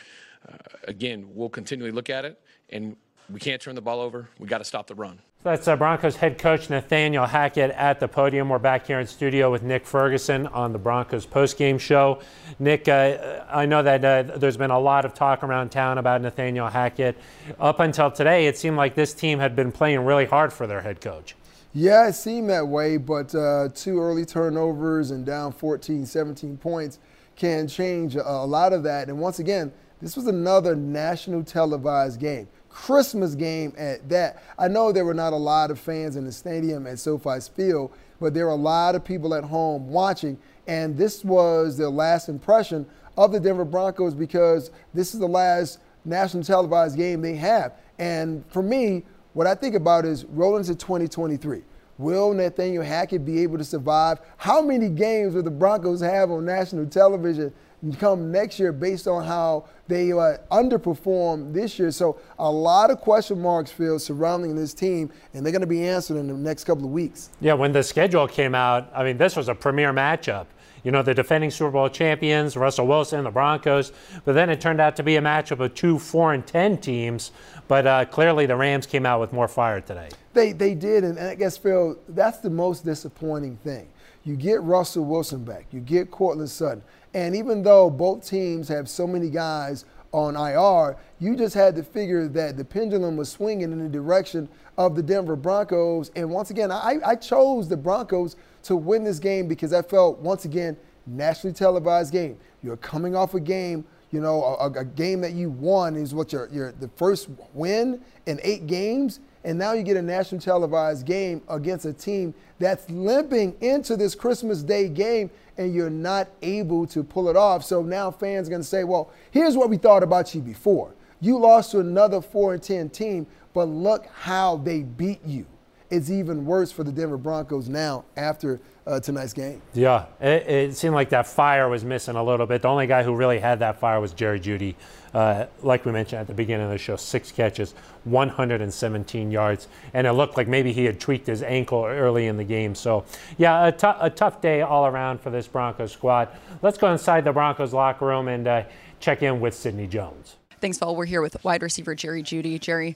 Uh, 0.48 0.58
again, 0.88 1.28
we'll 1.34 1.50
continually 1.50 1.92
look 1.92 2.10
at 2.10 2.26
it, 2.26 2.40
and 2.70 2.96
we 3.30 3.40
can't 3.40 3.62
turn 3.62 3.76
the 3.76 3.82
ball 3.82 4.00
over. 4.00 4.30
We 4.40 4.48
got 4.48 4.60
to 4.60 4.64
stop 4.64 4.88
the 4.88 4.96
run. 4.96 5.20
That's 5.44 5.68
uh, 5.68 5.76
Broncos 5.76 6.16
head 6.16 6.38
coach 6.38 6.70
Nathaniel 6.70 7.26
Hackett 7.26 7.72
at 7.72 8.00
the 8.00 8.08
podium. 8.08 8.50
We're 8.50 8.60
back 8.60 8.86
here 8.86 9.00
in 9.00 9.08
studio 9.08 9.52
with 9.52 9.64
Nick 9.64 9.88
Ferguson 9.88 10.46
on 10.48 10.72
the 10.72 10.78
Broncos 10.78 11.26
postgame 11.26 11.80
show. 11.80 12.22
Nick, 12.60 12.88
uh, 12.88 13.44
I 13.50 13.66
know 13.66 13.82
that 13.82 14.06
uh, 14.06 14.38
there's 14.38 14.58
been 14.58 14.70
a 14.70 14.80
lot 14.80 15.04
of 15.04 15.16
talk 15.16 15.44
around 15.44 15.70
town 15.70 15.98
about 15.98 16.22
Nathaniel 16.22 16.68
Hackett. 16.68 17.18
Up 17.60 17.80
until 17.80 18.12
today, 18.12 18.46
it 18.46 18.58
seemed 18.58 18.78
like 18.78 18.94
this 18.94 19.16
team 19.16 19.40
had 19.40 19.56
been 19.56 19.72
playing 19.72 20.06
really 20.06 20.26
hard 20.26 20.54
for 20.54 20.68
their 20.68 20.82
head 20.82 21.02
coach. 21.02 21.36
Yeah, 21.74 22.10
it 22.10 22.14
seemed 22.14 22.50
that 22.50 22.68
way, 22.68 22.98
but 22.98 23.34
uh, 23.34 23.70
two 23.74 24.02
early 24.02 24.26
turnovers 24.26 25.12
and 25.12 25.26
down 25.26 25.54
14, 25.54 26.06
17 26.06 26.58
points 26.58 27.00
can 27.38 27.70
change 27.70 28.18
a, 28.18 28.30
a 28.30 28.46
lot 28.46 28.74
of 28.74 28.84
that. 28.84 29.08
And 29.08 29.20
once 29.20 29.40
again, 29.40 29.72
this 30.02 30.18
was 30.18 30.28
another 30.28 30.76
national 30.76 31.44
televised 31.46 32.20
game. 32.20 32.50
Christmas 32.68 33.36
game 33.36 33.74
at 33.78 34.10
that. 34.10 34.44
I 34.60 34.68
know 34.68 34.92
there 34.92 35.06
were 35.06 35.14
not 35.14 35.32
a 35.32 35.38
lot 35.38 35.72
of 35.72 35.80
fans 35.80 36.18
in 36.18 36.26
the 36.26 36.32
stadium 36.34 36.88
at 36.88 37.00
SoFi 37.00 37.40
Field, 37.40 37.94
but 38.20 38.34
there 38.34 38.48
were 38.48 38.52
a 38.52 38.56
lot 38.56 38.96
of 38.96 39.06
people 39.06 39.34
at 39.34 39.46
home 39.46 39.88
watching, 39.90 40.38
and 40.68 40.98
this 40.98 41.24
was 41.24 41.78
the 41.78 41.90
last 41.90 42.28
impression 42.28 42.86
of 43.18 43.32
the 43.32 43.40
Denver 43.40 43.66
Broncos 43.66 44.14
because 44.14 44.72
this 44.94 45.14
is 45.14 45.22
the 45.22 45.28
last 45.28 45.80
national 46.04 46.44
televised 46.44 46.98
game 46.98 47.22
they 47.22 47.36
have. 47.36 47.74
And 47.98 48.44
for 48.52 48.62
me, 48.64 49.04
what 49.34 49.48
I 49.48 49.56
think 49.56 49.76
about 49.76 50.06
is 50.06 50.26
rolling 50.26 50.64
to 50.66 50.76
2023. 50.76 51.62
Will 51.98 52.34
Nathaniel 52.34 52.84
Hackett 52.84 53.26
be 53.26 53.42
able 53.44 53.58
to 53.58 53.64
survive? 53.64 54.20
How 54.38 54.62
many 54.62 54.90
games 54.90 55.36
will 55.36 55.44
the 55.44 55.52
Broncos 55.52 56.02
have 56.02 56.32
on 56.32 56.46
national 56.46 56.88
television 56.88 57.54
come 57.98 58.32
next 58.32 58.60
year 58.60 58.72
based 58.72 59.08
on 59.08 59.24
how 59.26 59.66
they 59.88 60.12
uh, 60.12 60.38
underperformed 60.52 61.54
this 61.54 61.80
year. 61.80 61.92
So 61.92 62.20
a 62.38 62.50
lot 62.50 62.92
of 62.92 63.02
question 63.02 63.42
marks, 63.42 63.72
Phil, 63.72 63.98
surrounding 64.00 64.56
this 64.56 64.74
team, 64.74 65.12
and 65.34 65.44
they're 65.46 65.52
going 65.52 65.62
to 65.62 65.68
be 65.68 65.88
answered 65.88 66.18
in 66.18 66.28
the 66.28 66.34
next 66.34 66.66
couple 66.66 66.86
of 66.86 66.92
weeks. 66.92 67.30
Yeah, 67.40 67.54
when 67.54 67.72
the 67.72 67.84
schedule 67.84 68.28
came 68.28 68.54
out, 68.54 68.90
I 68.94 69.04
mean, 69.04 69.18
this 69.18 69.36
was 69.36 69.50
a 69.50 69.56
premier 69.56 69.92
matchup. 69.92 70.46
You 70.84 70.92
know, 70.92 71.04
the 71.04 71.14
defending 71.14 71.52
Super 71.52 71.72
Bowl 71.72 71.90
champions, 71.90 72.58
Russell 72.58 72.88
Wilson, 72.88 73.24
the 73.24 73.32
Broncos, 73.32 73.92
but 74.26 74.34
then 74.34 74.50
it 74.50 74.60
turned 74.60 74.82
out 74.82 74.96
to 74.96 75.04
be 75.04 75.16
a 75.16 75.22
matchup 75.22 75.60
of 75.60 75.76
two 75.76 76.00
four 76.00 76.34
and 76.34 76.46
ten 76.46 76.78
teams. 76.78 77.32
But 77.68 77.88
uh, 77.88 78.06
clearly, 78.06 78.46
the 78.46 78.56
Rams 78.56 78.86
came 78.88 79.06
out 79.06 79.20
with 79.20 79.32
more 79.32 79.48
fire 79.48 79.82
today. 79.82 80.10
They 80.34 80.52
they 80.54 80.76
did, 80.76 81.04
and 81.04 81.20
I 81.20 81.36
guess 81.36 81.58
Phil, 81.58 81.98
that's 82.10 82.40
the 82.40 82.50
most 82.50 82.84
disappointing 82.86 83.58
thing. 83.58 83.88
You 84.24 84.36
get 84.36 84.62
Russell 84.62 85.06
Wilson 85.06 85.44
back, 85.44 85.66
you 85.72 85.80
get 85.80 86.12
Courtland 86.12 86.50
Sutton. 86.50 86.84
And 87.14 87.36
even 87.36 87.64
though 87.64 87.90
both 87.90 88.28
teams 88.28 88.68
have 88.70 88.88
so 88.88 89.06
many 89.06 89.30
guys 89.30 89.86
on 90.12 90.36
IR, 90.36 90.98
you 91.20 91.36
just 91.36 91.54
had 91.54 91.76
to 91.76 91.84
figure 91.84 92.28
that 92.28 92.58
the 92.58 92.66
pendulum 92.66 93.16
was 93.16 93.30
swinging 93.30 93.72
in 93.72 93.80
the 93.80 93.90
direction 93.90 94.50
of 94.78 94.96
the 94.96 95.04
Denver 95.04 95.36
Broncos. 95.36 96.12
And 96.16 96.30
once 96.30 96.50
again, 96.50 96.72
I, 96.72 97.00
I 97.06 97.16
chose 97.16 97.68
the 97.68 97.78
Broncos 97.78 98.36
to 98.64 98.76
win 98.76 99.04
this 99.04 99.20
game 99.20 99.48
because 99.48 99.74
I 99.74 99.82
felt, 99.82 100.20
once 100.20 100.46
again, 100.46 100.78
nationally 101.08 101.54
televised 101.54 102.12
game. 102.12 102.38
You're 102.62 102.78
coming 102.78 103.16
off 103.16 103.34
a 103.34 103.40
game, 103.40 103.86
you 104.12 104.22
know, 104.22 104.44
a, 104.44 104.72
a 104.80 104.86
game 104.86 105.22
that 105.22 105.34
you 105.34 105.50
won 105.50 105.96
is 105.96 106.14
what 106.14 106.32
your, 106.34 106.50
your 106.50 106.72
the 106.74 106.90
first 106.90 107.30
win 107.54 108.02
in 108.26 108.40
eight 108.44 108.68
games. 108.68 109.20
And 109.44 109.58
now 109.58 109.74
you 109.74 109.84
get 109.84 109.98
a 109.98 110.02
national 110.02 110.40
televised 110.40 111.06
game 111.06 111.42
against 111.50 111.86
a 111.86 111.94
team 111.94 112.34
that's 112.60 112.90
limping 112.90 113.56
into 113.60 113.98
this 113.98 114.14
Christmas 114.14 114.62
Day 114.62 114.88
game 114.88 115.32
and 115.58 115.74
you're 115.74 115.90
not 115.90 116.30
able 116.42 116.86
to 116.88 117.04
pull 117.04 117.28
it 117.30 117.36
off. 117.36 117.64
So 117.64 117.82
now 117.82 118.12
fans 118.12 118.48
are 118.48 118.52
going 118.52 118.62
to 118.62 118.68
say, 118.68 118.84
well, 118.84 119.12
here's 119.32 119.58
what 119.58 119.70
we 119.70 119.78
thought 119.78 120.04
about 120.04 120.34
you 120.36 120.42
before. 120.42 120.94
You 121.20 121.38
lost 121.38 121.72
to 121.72 121.80
another 121.80 122.22
4 122.22 122.56
and 122.56 122.64
10 122.64 122.90
team, 122.90 123.28
but 123.54 123.66
look 123.66 124.08
how 124.08 124.58
they 124.58 124.84
beat 124.84 125.24
you. 125.26 125.46
It's 125.90 126.10
even 126.10 126.46
worse 126.46 126.72
for 126.72 126.84
the 126.84 126.92
Denver 126.92 127.18
Broncos 127.18 127.68
now 127.68 128.06
after 128.16 128.62
uh, 128.88 129.00
tonight's 129.00 129.34
game. 129.34 129.62
Yeah, 129.74 130.06
it, 130.20 130.48
it, 130.48 130.76
seemed 130.76 130.96
like 130.96 131.10
that 131.10 131.28
fire 131.28 131.70
was 131.70 131.84
missing 131.84 132.16
a 132.16 132.24
little 132.24 132.46
bit. 132.46 132.62
The 132.62 132.68
only 132.68 132.88
guy 132.88 133.04
who 133.04 133.16
really 133.16 133.40
had 133.40 133.60
that 133.60 133.80
fire 133.80 134.00
was 134.00 134.14
Jerry 134.14 134.40
Jeudy. 134.40 134.76
Uh, 135.14 135.46
like 135.62 135.86
we 135.86 135.92
mentioned 135.92 136.22
at 136.22 136.28
the 136.28 136.34
beginning 136.34 136.66
of 136.66 136.72
the 136.72 136.78
show, 136.78 136.96
six 136.96 137.32
catches, 137.32 137.74
117 138.06 139.30
yards, 139.30 139.68
and 139.94 140.08
it 140.08 140.14
looked 140.14 140.38
like 140.38 140.48
maybe 140.48 140.72
he 140.72 140.86
had 140.86 141.00
tweaked 141.00 141.28
his 141.28 141.44
ankle 141.44 141.84
early 141.84 142.28
in 142.28 142.38
the 142.38 142.44
game. 142.44 142.74
So, 142.74 143.04
yeah, 143.38 143.68
a, 143.68 143.72
t- 143.74 143.88
a 144.00 144.10
tough 144.10 144.42
day 144.42 144.62
all 144.62 144.86
around 144.86 145.20
for 145.20 145.30
this 145.30 145.48
Broncos 145.48 145.92
squad. 145.92 146.30
Let's 146.62 146.78
go 146.78 146.92
inside 146.92 147.26
the 147.26 147.34
Broncos 147.34 147.74
locker 147.74 148.06
room 148.06 148.30
and 148.30 148.48
uh, 148.48 148.64
check 149.02 149.22
in 149.22 149.42
with 149.42 149.54
Sidney 149.54 149.88
Jones. 149.88 150.38
Thanks, 150.62 150.78
Paul. 150.78 150.96
We're 150.96 151.06
here 151.06 151.22
with 151.22 151.44
wide 151.44 151.64
receiver 151.64 151.94
Jerry 151.94 152.24
Jeudy. 152.24 152.60
Jerry, 152.60 152.96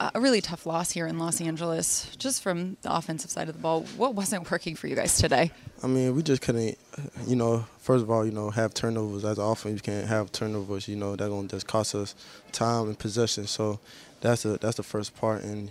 a 0.00 0.20
really 0.20 0.40
tough 0.40 0.64
loss 0.64 0.90
here 0.90 1.06
in 1.06 1.18
Los 1.18 1.40
Angeles, 1.40 2.14
just 2.16 2.42
from 2.42 2.76
the 2.82 2.94
offensive 2.94 3.30
side 3.30 3.48
of 3.48 3.54
the 3.54 3.60
ball. 3.60 3.82
What 3.96 4.14
wasn't 4.14 4.50
working 4.50 4.74
for 4.74 4.86
you 4.86 4.96
guys 4.96 5.18
today? 5.18 5.50
I 5.82 5.86
mean, 5.86 6.14
we 6.14 6.22
just 6.22 6.40
couldn't, 6.40 6.78
you 7.26 7.36
know, 7.36 7.66
first 7.78 8.02
of 8.02 8.10
all, 8.10 8.24
you 8.24 8.32
know, 8.32 8.50
have 8.50 8.72
turnovers. 8.72 9.24
As 9.24 9.38
often 9.38 9.74
you 9.74 9.80
can't 9.80 10.06
have 10.06 10.32
turnovers, 10.32 10.88
you 10.88 10.96
know, 10.96 11.16
that's 11.16 11.28
going 11.28 11.48
to 11.48 11.56
just 11.56 11.66
cost 11.66 11.94
us 11.94 12.14
time 12.52 12.86
and 12.86 12.98
possession. 12.98 13.46
So 13.46 13.78
that's 14.20 14.42
the, 14.42 14.58
that's 14.58 14.78
the 14.78 14.82
first 14.82 15.14
part. 15.16 15.42
And 15.42 15.70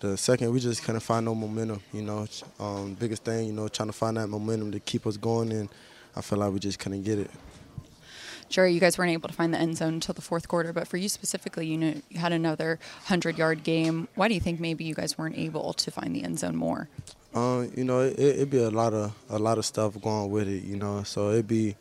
the 0.00 0.16
second, 0.16 0.52
we 0.52 0.58
just 0.58 0.82
couldn't 0.82 1.00
find 1.00 1.24
no 1.24 1.34
momentum, 1.34 1.80
you 1.92 2.02
know. 2.02 2.26
Um, 2.58 2.94
biggest 2.94 3.24
thing, 3.24 3.46
you 3.46 3.52
know, 3.52 3.68
trying 3.68 3.88
to 3.88 3.92
find 3.92 4.16
that 4.16 4.26
momentum 4.26 4.72
to 4.72 4.80
keep 4.80 5.06
us 5.06 5.16
going. 5.16 5.52
And 5.52 5.68
I 6.16 6.22
feel 6.22 6.38
like 6.38 6.52
we 6.52 6.58
just 6.58 6.78
couldn't 6.78 7.02
get 7.02 7.18
it. 7.20 7.30
Jerry, 8.50 8.72
you 8.74 8.80
guys 8.80 8.98
weren't 8.98 9.12
able 9.12 9.28
to 9.28 9.34
find 9.34 9.54
the 9.54 9.58
end 9.58 9.76
zone 9.76 9.94
until 9.94 10.12
the 10.12 10.20
fourth 10.20 10.48
quarter, 10.48 10.72
but 10.72 10.88
for 10.88 10.96
you 10.96 11.08
specifically, 11.08 11.68
you 11.68 11.78
know, 11.78 11.94
you 12.10 12.18
had 12.18 12.32
another 12.32 12.80
hundred 13.04 13.38
yard 13.38 13.62
game. 13.62 14.08
Why 14.16 14.26
do 14.26 14.34
you 14.34 14.40
think 14.40 14.58
maybe 14.58 14.82
you 14.82 14.94
guys 14.94 15.16
weren't 15.16 15.38
able 15.38 15.72
to 15.72 15.90
find 15.92 16.14
the 16.14 16.24
end 16.24 16.40
zone 16.40 16.56
more? 16.56 16.88
Uh, 17.32 17.66
you 17.76 17.84
know, 17.84 18.00
it, 18.00 18.18
it'd 18.18 18.50
be 18.50 18.58
a 18.58 18.70
lot 18.70 18.92
of 18.92 19.14
a 19.30 19.38
lot 19.38 19.56
of 19.56 19.64
stuff 19.64 19.98
going 20.02 20.30
with 20.32 20.48
it. 20.48 20.64
You 20.64 20.76
know, 20.76 21.04
so 21.04 21.30
it'd 21.30 21.46
be 21.46 21.76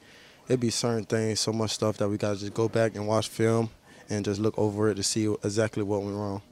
it'd 0.48 0.60
be 0.60 0.70
certain 0.70 1.06
things, 1.06 1.40
so 1.40 1.52
much 1.52 1.72
stuff 1.72 1.98
that 1.98 2.08
we 2.08 2.18
gotta 2.18 2.40
just 2.40 2.54
go 2.54 2.70
back 2.70 2.96
and 2.96 3.08
watch 3.08 3.28
film 3.30 3.72
and 4.08 4.24
just 4.24 4.40
look 4.40 4.58
over 4.58 4.90
it 4.90 4.96
to 4.96 5.04
see 5.04 5.26
exactly 5.44 5.82
what 5.82 6.04
went 6.04 6.16
wrong. 6.16 6.44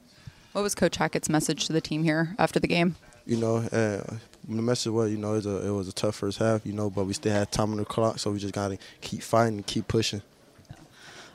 What 0.50 0.62
was 0.62 0.74
Coach 0.74 0.96
Hackett's 0.96 1.28
message 1.28 1.66
to 1.66 1.72
the 1.72 1.80
team 1.80 2.02
here 2.02 2.34
after 2.38 2.58
the 2.58 2.66
game? 2.66 2.96
You 3.28 3.36
know, 3.36 3.56
uh, 3.58 4.16
the 4.48 4.62
message 4.62 4.90
was, 4.90 5.10
you 5.12 5.18
know, 5.18 5.34
it 5.34 5.44
was, 5.44 5.46
a, 5.46 5.66
it 5.66 5.70
was 5.70 5.86
a 5.86 5.92
tough 5.92 6.16
first 6.16 6.38
half, 6.38 6.64
you 6.64 6.72
know, 6.72 6.88
but 6.88 7.04
we 7.04 7.12
still 7.12 7.32
had 7.32 7.52
time 7.52 7.72
on 7.72 7.76
the 7.76 7.84
clock, 7.84 8.18
so 8.18 8.30
we 8.30 8.38
just 8.38 8.54
got 8.54 8.68
to 8.68 8.78
keep 9.02 9.22
fighting, 9.22 9.62
keep 9.62 9.86
pushing. 9.86 10.22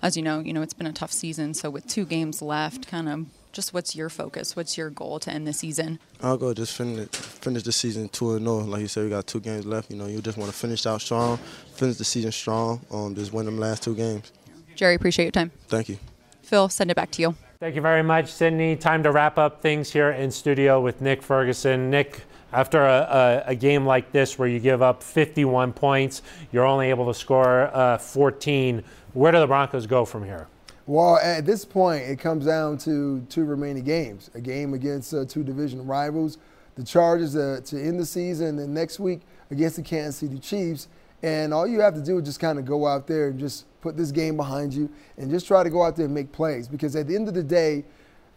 As 0.02 0.18
you 0.18 0.24
know, 0.24 0.40
you 0.40 0.52
know 0.52 0.62
it's 0.64 0.74
been 0.74 0.88
a 0.88 0.92
tough 0.92 1.14
season. 1.14 1.54
So 1.54 1.70
with 1.70 1.88
two 1.88 2.04
games 2.04 2.42
left, 2.42 2.88
kind 2.88 3.08
of 3.08 3.26
just 3.54 3.74
what's 3.74 3.96
your 3.96 4.10
focus? 4.10 4.56
What's 4.56 4.78
your 4.78 4.90
goal 4.90 5.20
to 5.20 5.32
end 5.32 5.48
the 5.48 5.54
season? 5.54 6.00
I'll 6.22 6.36
go 6.36 6.54
just 6.54 6.76
finish 6.76 7.08
finish 7.10 7.64
the 7.64 7.72
season 7.72 8.10
two 8.10 8.36
and 8.36 8.44
zero. 8.44 8.58
Like 8.58 8.82
you 8.82 8.88
said, 8.88 9.04
we 9.06 9.10
got 9.12 9.28
two 9.28 9.40
games 9.40 9.66
left. 9.66 9.90
You 9.92 9.96
know, 9.96 10.08
you 10.08 10.22
just 10.22 10.38
want 10.38 10.52
to 10.52 10.58
finish 10.58 10.86
out 10.86 11.00
strong, 11.00 11.38
finish 11.76 11.98
the 11.98 12.04
season 12.04 12.34
strong. 12.34 12.82
Um, 12.92 13.16
just 13.16 13.32
win 13.32 13.46
them 13.46 13.60
last 13.60 13.84
two 13.84 13.96
games. 13.96 14.32
Jerry, 14.76 14.96
appreciate 14.96 15.26
your 15.26 15.32
time. 15.32 15.52
Thank 15.68 15.88
you. 15.88 16.00
Phil, 16.42 16.68
send 16.68 16.92
it 16.92 16.96
back 16.96 17.12
to 17.12 17.22
you. 17.22 17.36
Thank 17.64 17.76
you 17.76 17.82
very 17.82 18.04
much, 18.04 18.30
Sydney. 18.30 18.76
Time 18.76 19.04
to 19.04 19.12
wrap 19.14 19.38
up 19.38 19.62
things 19.62 19.90
here 19.90 20.12
in 20.12 20.32
studio 20.32 20.82
with 20.82 21.00
Nick 21.00 21.22
Ferguson. 21.22 21.90
Nick, 21.90 22.24
After 22.52 22.86
a, 22.86 23.44
a, 23.48 23.52
a, 23.52 23.56
game 23.56 23.86
like 23.86 24.12
this 24.12 24.38
where 24.38 24.50
you 24.50 24.60
give 24.60 24.82
up 24.82 25.02
51 25.02 25.72
points, 25.72 26.24
you're 26.52 26.66
only 26.66 26.90
able 26.90 27.06
to 27.06 27.18
score 27.18 27.74
uh, 27.74 27.98
14. 27.98 28.84
Where 29.14 29.32
do 29.32 29.40
the 29.40 29.48
Broncos 29.48 29.88
go 29.88 30.04
from 30.04 30.26
here? 30.26 30.50
Well, 30.88 31.16
at 31.24 31.46
this 31.46 31.64
point, 31.64 32.04
it 32.04 32.20
comes 32.20 32.46
down 32.46 32.80
to 32.80 33.26
two 33.30 33.46
remaining 33.46 33.86
games 33.86 34.30
a 34.36 34.42
game 34.42 34.74
against 34.74 35.14
uh, 35.14 35.24
two 35.24 35.46
division 35.46 35.88
rivals, 35.88 36.40
the 36.76 36.84
Chargers 36.84 37.34
uh, 37.38 37.62
to 37.64 37.82
end 37.82 37.98
the 37.98 38.06
season, 38.06 38.60
and 38.60 38.74
next 38.74 39.00
week 39.00 39.22
against 39.52 39.78
the 39.78 39.84
Kansas 39.84 40.18
City 40.18 40.38
Chiefs. 40.38 40.90
And 41.22 41.54
all 41.54 41.66
you 41.66 41.80
have 41.80 41.94
to 41.94 42.02
do 42.02 42.18
is 42.18 42.26
just 42.26 42.42
kind 42.42 42.60
of 42.60 42.66
go 42.66 42.86
out 42.86 43.08
there 43.08 43.30
and 43.30 43.40
just 43.40 43.68
put 43.84 43.98
this 43.98 44.12
game 44.12 44.38
behind 44.38 44.74
you 44.74 44.90
and 45.18 45.30
just 45.30 45.46
try 45.46 45.62
to 45.62 45.70
go 45.70 45.84
out 45.84 45.98
there 45.98 46.06
and 46.06 46.16
make 46.16 46.32
plays. 46.32 46.70
Because 46.70 46.96
at 46.96 47.06
the 47.06 47.16
end 47.16 47.28
of 47.28 47.34
the 47.34 47.44
day, 47.44 47.84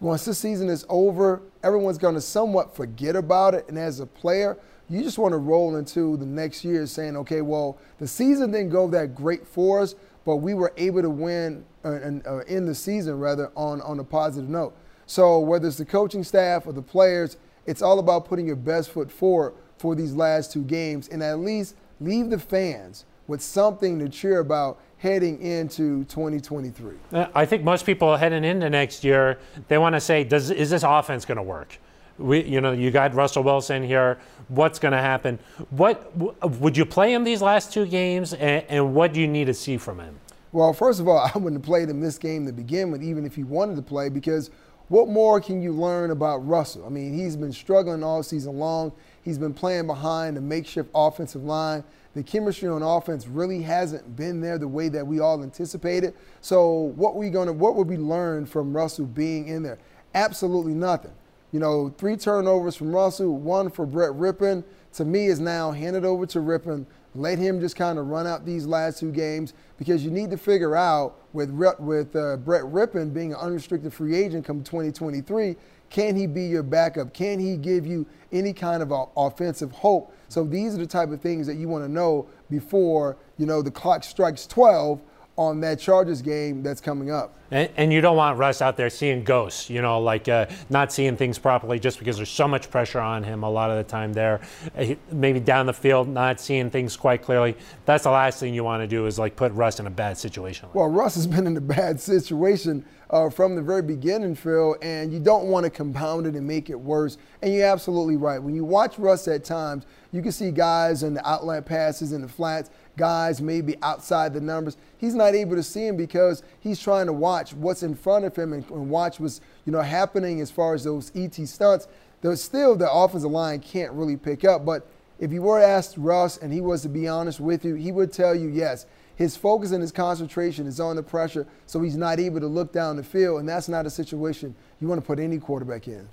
once 0.01 0.25
this 0.25 0.39
season 0.39 0.69
is 0.69 0.85
over, 0.89 1.41
everyone's 1.63 1.99
going 1.99 2.17
to 2.17 2.21
somewhat 2.21 2.75
forget 2.75 3.15
about 3.15 3.55
it. 3.55 3.67
And 3.69 3.79
as 3.79 4.01
a 4.01 4.07
player, 4.07 4.59
you 4.91 5.03
just 5.03 5.19
want 5.19 5.33
to 5.33 5.39
roll 5.39 5.77
into 5.77 6.17
the 6.17 6.27
next 6.27 6.65
year 6.65 6.85
saying, 6.87 7.17
okay, 7.17 7.43
well, 7.43 7.79
the 7.99 8.09
season 8.09 8.51
didn't 8.51 8.71
go 8.71 8.89
that 8.89 9.15
great 9.15 9.47
for 9.47 9.81
us, 9.81 9.95
but 10.25 10.37
we 10.37 10.53
were 10.53 10.73
able 10.77 11.01
to 11.01 11.11
win 11.11 11.65
uh, 11.85 11.93
and 11.93 12.27
uh, 12.27 12.39
end 12.49 12.67
the 12.67 12.75
season 12.75 13.19
rather 13.19 13.53
on, 13.55 13.81
on 13.83 14.01
a 14.01 14.05
positive 14.05 14.51
note. 14.51 14.75
So 15.07 15.39
whether 15.39 15.69
it's 15.69 15.79
the 15.79 15.85
coaching 15.85 16.25
staff 16.25 16.67
or 16.67 16.73
the 16.73 16.83
players, 16.83 17.37
it's 17.67 17.83
all 17.83 18.01
about 18.01 18.25
putting 18.25 18.47
your 18.49 18.57
best 18.57 18.91
foot 18.91 19.11
forward 19.11 19.55
for 19.79 19.95
these 19.95 20.13
last 20.13 20.53
two 20.53 20.65
games 20.65 21.09
and 21.09 21.23
at 21.23 21.39
least 21.39 21.77
leave 22.01 22.31
the 22.31 22.39
fans 22.39 23.05
with 23.27 23.41
something 23.41 23.99
to 23.99 24.09
cheer 24.09 24.41
about 24.41 24.81
heading 24.99 25.41
into 25.41 26.05
2023? 26.05 26.95
Uh, 27.13 27.27
I 27.35 27.45
think 27.45 27.63
most 27.63 27.85
people 27.85 28.17
heading 28.17 28.45
into 28.45 28.69
next 28.71 29.05
year, 29.05 29.39
they 29.69 29.79
want 29.79 29.95
to 29.95 30.01
say, 30.01 30.25
does 30.25 30.51
is 30.51 30.71
this 30.71 30.83
offense 30.83 31.25
going 31.25 31.37
to 31.37 31.43
work? 31.43 31.79
We, 32.19 32.45
you 32.45 32.61
know, 32.61 32.73
you 32.73 32.91
got 32.91 33.15
Russell 33.15 33.43
Wilson 33.43 33.83
here. 33.83 34.19
What's 34.49 34.79
going 34.79 34.93
to 34.93 34.99
happen? 34.99 35.39
What 35.71 36.17
would 36.43 36.77
you 36.77 36.87
play 36.87 37.13
him 37.13 37.25
these 37.25 37.43
last 37.43 37.73
two 37.73 37.85
games, 37.87 38.33
and, 38.33 38.65
and, 38.69 38.95
what 38.95 39.13
do 39.13 39.21
you 39.21 39.29
need 39.29 39.47
to 39.47 39.55
see 39.55 39.77
from 39.77 40.01
him? 40.01 40.19
Well, 40.53 40.73
first 40.73 40.99
of 40.99 41.09
all, 41.09 41.19
I 41.35 41.37
wouldn't 41.37 41.61
have 41.61 41.67
played 41.67 41.91
him 41.91 42.01
this 42.01 42.17
game 42.17 42.47
to 42.47 42.53
begin 42.53 42.91
with, 42.91 43.03
even 43.03 43.27
if 43.27 43.35
he 43.35 43.45
wanted 43.45 43.77
to 43.77 43.83
play, 43.83 44.09
because 44.09 44.51
what 44.89 45.09
more 45.09 45.41
can 45.41 45.61
you 45.61 45.73
learn 45.73 46.11
about 46.11 46.47
Russell? 46.47 46.87
I 46.87 46.89
mean, 46.89 47.13
he's 47.13 47.37
been 47.37 47.53
struggling 47.53 48.03
all 48.03 48.23
season 48.23 48.59
long. 48.59 48.93
He's 49.27 49.39
been 49.39 49.53
playing 49.53 49.87
behind 49.87 50.39
a 50.39 50.41
makeshift 50.41 50.89
offensive 50.95 51.45
line 51.45 51.85
the 52.17 52.23
chemistry 52.23 52.67
on 52.67 52.83
offense 52.83 53.29
really 53.29 53.61
hasn't 53.61 54.17
been 54.17 54.41
there 54.41 54.57
the 54.57 54.67
way 54.67 54.89
that 54.89 55.07
we 55.07 55.21
all 55.21 55.43
anticipated. 55.43 56.15
So 56.41 56.71
what 56.97 57.15
we 57.15 57.29
gonna 57.29 57.53
what 57.53 57.77
would 57.77 57.89
we 57.89 57.99
learn 57.99 58.47
from 58.47 58.75
Russell 58.75 59.05
being 59.05 59.49
in 59.49 59.63
there? 59.63 59.79
Absolutely 60.15 60.73
nothing. 60.73 61.13
You 61.53 61.61
know, 61.61 61.95
three 61.99 62.17
turnovers 62.17 62.75
from 62.75 62.91
Russell, 62.95 63.37
one 63.37 63.71
for 63.71 63.85
Brett 63.85 64.13
Rypien. 64.13 64.65
To 64.95 65.05
me, 65.05 65.27
is 65.27 65.41
now 65.41 65.73
handed 65.73 66.07
over 66.07 66.25
to 66.25 66.39
Rypien. 66.39 66.87
Let 67.15 67.39
him 67.39 67.61
just 67.61 67.77
kind 67.77 67.99
of 67.99 68.07
run 68.07 68.27
out 68.27 68.47
these 68.47 68.65
last 68.65 68.99
two 68.99 69.13
games 69.13 69.53
because 69.77 70.03
you 70.03 70.11
need 70.11 70.31
to 70.31 70.39
figure 70.39 70.75
out 70.75 71.21
with 71.35 71.51
with 71.51 72.17
uh, 72.17 72.39
Brett 72.39 72.63
Rypien 72.63 73.13
being 73.13 73.35
an 73.35 73.39
unrestricted 73.39 73.93
free 73.93 74.17
agent 74.17 74.47
come 74.47 74.65
2023 74.65 75.55
can 75.91 76.17
he 76.17 76.27
be 76.27 76.45
your 76.45 76.63
backup? 76.63 77.13
Can 77.13 77.39
he 77.39 77.57
give 77.57 77.87
you 77.87 78.07
any 78.33 78.53
kind 78.53 78.83
of 78.83 78.93
offensive 79.17 79.73
hope? 79.73 80.15
So 80.29 80.45
these 80.45 80.75
are 80.75 80.79
the 80.79 80.87
type 80.87 81.11
of 81.11 81.21
things 81.21 81.47
that 81.47 81.57
you 81.57 81.69
want 81.69 81.85
to 81.85 81.91
know 81.91 82.29
before 82.51 83.17
you 83.39 83.47
know 83.47 83.63
the 83.63 83.71
clock 83.71 84.05
strikes 84.05 84.47
12 84.47 85.01
on 85.37 85.61
that 85.61 85.79
Chargers 85.79 86.23
game 86.23 86.63
that's 86.63 86.81
coming 86.81 87.11
up. 87.11 87.37
And, 87.51 87.71
and, 87.77 87.93
you 87.93 88.01
don't 88.01 88.17
want 88.17 88.39
Russ 88.39 88.63
out 88.63 88.77
there 88.77 88.91
seeing 88.91 89.23
ghosts, 89.23 89.71
you 89.71 89.83
know, 89.83 90.01
like 90.01 90.29
uh, 90.29 90.47
not 90.71 90.93
seeing 90.93 91.17
things 91.17 91.39
properly 91.39 91.79
just 91.79 91.99
because 91.99 92.17
there's 92.17 92.31
so 92.31 92.49
much 92.49 92.71
pressure 92.71 92.99
on 92.99 93.23
him 93.23 93.43
a 93.43 93.51
lot 93.51 93.71
of 93.71 93.77
the 93.77 93.85
time 93.85 94.13
there. 94.13 94.41
Uh, 94.77 94.95
maybe 95.13 95.39
down 95.39 95.67
the 95.67 95.73
field, 95.73 96.09
not 96.09 96.41
seeing 96.41 96.71
things 96.71 96.97
quite 96.97 97.23
clearly. 97.23 97.57
That's 97.85 98.05
the 98.05 98.11
last 98.11 98.41
thing 98.41 98.55
you 98.55 98.65
want 98.65 98.83
to 98.83 98.87
do 98.87 99.07
is 99.07 99.19
like 99.19 99.37
put 99.37 99.53
Russ 99.53 99.79
in 99.79 99.87
a 99.87 99.91
bad 99.91 100.19
situation. 100.19 100.69
Well, 100.73 100.89
Russ 100.89 101.15
has 101.15 101.27
been 101.27 101.47
in 101.47 101.57
a 101.57 101.61
bad 101.61 102.01
situation 102.01 102.85
uh, 103.11 103.31
from 103.31 103.55
the 103.55 103.63
very 103.63 103.83
beginning, 103.83 104.35
Phil, 104.35 104.77
and 104.83 105.13
you 105.13 105.21
don't 105.21 105.47
want 105.47 105.65
to 105.65 105.71
compound 105.71 106.27
it 106.27 106.35
and 106.35 106.47
make 106.47 106.71
it 106.71 106.79
worse. 106.79 107.19
And 107.43 107.55
you're 107.55 107.67
absolutely 107.67 108.17
right. 108.17 108.39
When 108.39 108.55
you 108.55 108.65
watch 108.65 108.99
Russ 108.99 109.29
at 109.29 109.45
times, 109.45 109.87
you 110.13 110.23
can 110.23 110.33
see 110.33 110.51
guys 110.51 111.03
in 111.03 111.15
the 111.15 111.29
outlet 111.29 111.67
passes 111.67 112.13
in 112.13 112.23
the 112.23 112.29
flats 112.29 112.71
guys 112.97 113.41
maybe 113.41 113.77
outside 113.83 114.33
the 114.33 114.41
numbers. 114.41 114.77
He's 114.99 115.15
not 115.15 115.35
able 115.35 115.57
to 115.57 115.63
see 115.63 115.87
him 115.87 115.97
because 115.97 116.43
he's 116.61 116.81
trying 116.81 117.07
to 117.07 117.13
watch 117.13 117.53
what's 117.55 117.83
in 117.83 117.95
front 117.95 118.25
of 118.25 118.35
him 118.35 118.53
and, 118.53 118.69
and 118.71 118.91
watch 118.91 119.21
what's 119.21 119.41
you 119.65 119.73
know 119.73 119.83
happening 119.83 120.41
as 120.41 120.51
far 120.51 120.75
as 120.75 120.85
those 120.85 121.13
ET 121.15 121.35
stunts. 121.35 121.89
There's 122.23 122.43
still 122.43 122.75
the 122.75 122.91
offensive 122.91 123.31
line 123.31 123.61
can't 123.61 123.93
really 123.93 124.17
pick 124.17 124.45
up. 124.45 124.65
But 124.65 124.87
if 125.21 125.33
you 125.33 125.43
were 125.43 125.61
asked 125.61 125.97
Russ 125.97 126.39
and 126.39 126.53
he 126.53 126.61
was 126.61 126.83
to 126.83 126.89
be 126.89 127.07
honest 127.07 127.41
with 127.41 127.65
you, 127.65 127.75
he 127.75 127.93
would 127.93 128.13
tell 128.13 128.35
you 128.35 128.49
yes. 128.49 128.87
His 129.17 129.37
focus 129.37 129.73
and 129.73 129.81
his 129.81 129.93
concentration 129.93 130.67
is 130.67 130.79
on 130.79 130.97
the 130.97 131.03
pressure, 131.03 131.47
so 131.67 131.81
he's 131.81 131.97
not 131.97 132.21
able 132.21 132.39
to 132.41 132.47
look 132.47 132.73
down 132.73 132.97
the 132.97 133.03
field, 133.03 133.41
and 133.41 133.49
that's 133.49 133.69
not 133.69 133.87
a 133.87 133.91
situation 133.91 134.55
you 134.81 134.89
want 134.89 135.01
to 135.01 135.07
put 135.07 135.19
any 135.19 135.39
quarterback 135.39 135.89
in. 135.89 136.07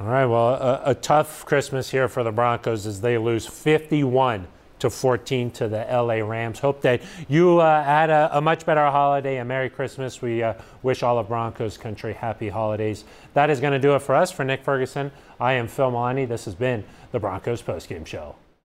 All 0.00 0.06
right, 0.06 0.26
well, 0.26 0.54
a, 0.54 0.82
a 0.86 0.94
tough 0.94 1.44
Christmas 1.44 1.90
here 1.90 2.08
for 2.08 2.22
the 2.24 2.32
Broncos 2.32 2.86
as 2.86 3.00
they 3.00 3.18
lose 3.18 3.46
51 3.46 4.46
to 4.78 4.90
14 4.90 5.50
to 5.50 5.68
the 5.68 5.84
LA 5.90 6.24
Rams. 6.24 6.60
Hope 6.60 6.82
that 6.82 7.02
you 7.28 7.58
uh, 7.58 7.82
had 7.82 8.10
a, 8.10 8.30
a, 8.32 8.40
much 8.40 8.64
better 8.64 8.86
holiday, 8.86 9.38
a 9.38 9.44
Merry 9.44 9.68
Christmas. 9.68 10.22
We 10.22 10.42
uh, 10.42 10.54
wish 10.82 11.02
all 11.02 11.18
of 11.18 11.28
Broncos 11.28 11.76
country 11.76 12.14
happy 12.14 12.48
holidays. 12.48 13.04
That 13.34 13.50
is 13.50 13.60
going 13.60 13.72
to 13.72 13.78
do 13.78 13.94
it 13.94 14.02
for 14.02 14.14
us. 14.14 14.30
For 14.30 14.44
Nick 14.44 14.62
Ferguson, 14.62 15.10
I 15.40 15.54
am 15.54 15.68
Phil 15.68 15.90
Milani. 15.90 16.28
This 16.28 16.44
has 16.44 16.54
been 16.54 16.84
the 17.12 17.18
Broncos 17.18 17.60
postgame 17.60 18.06
show. 18.06 18.36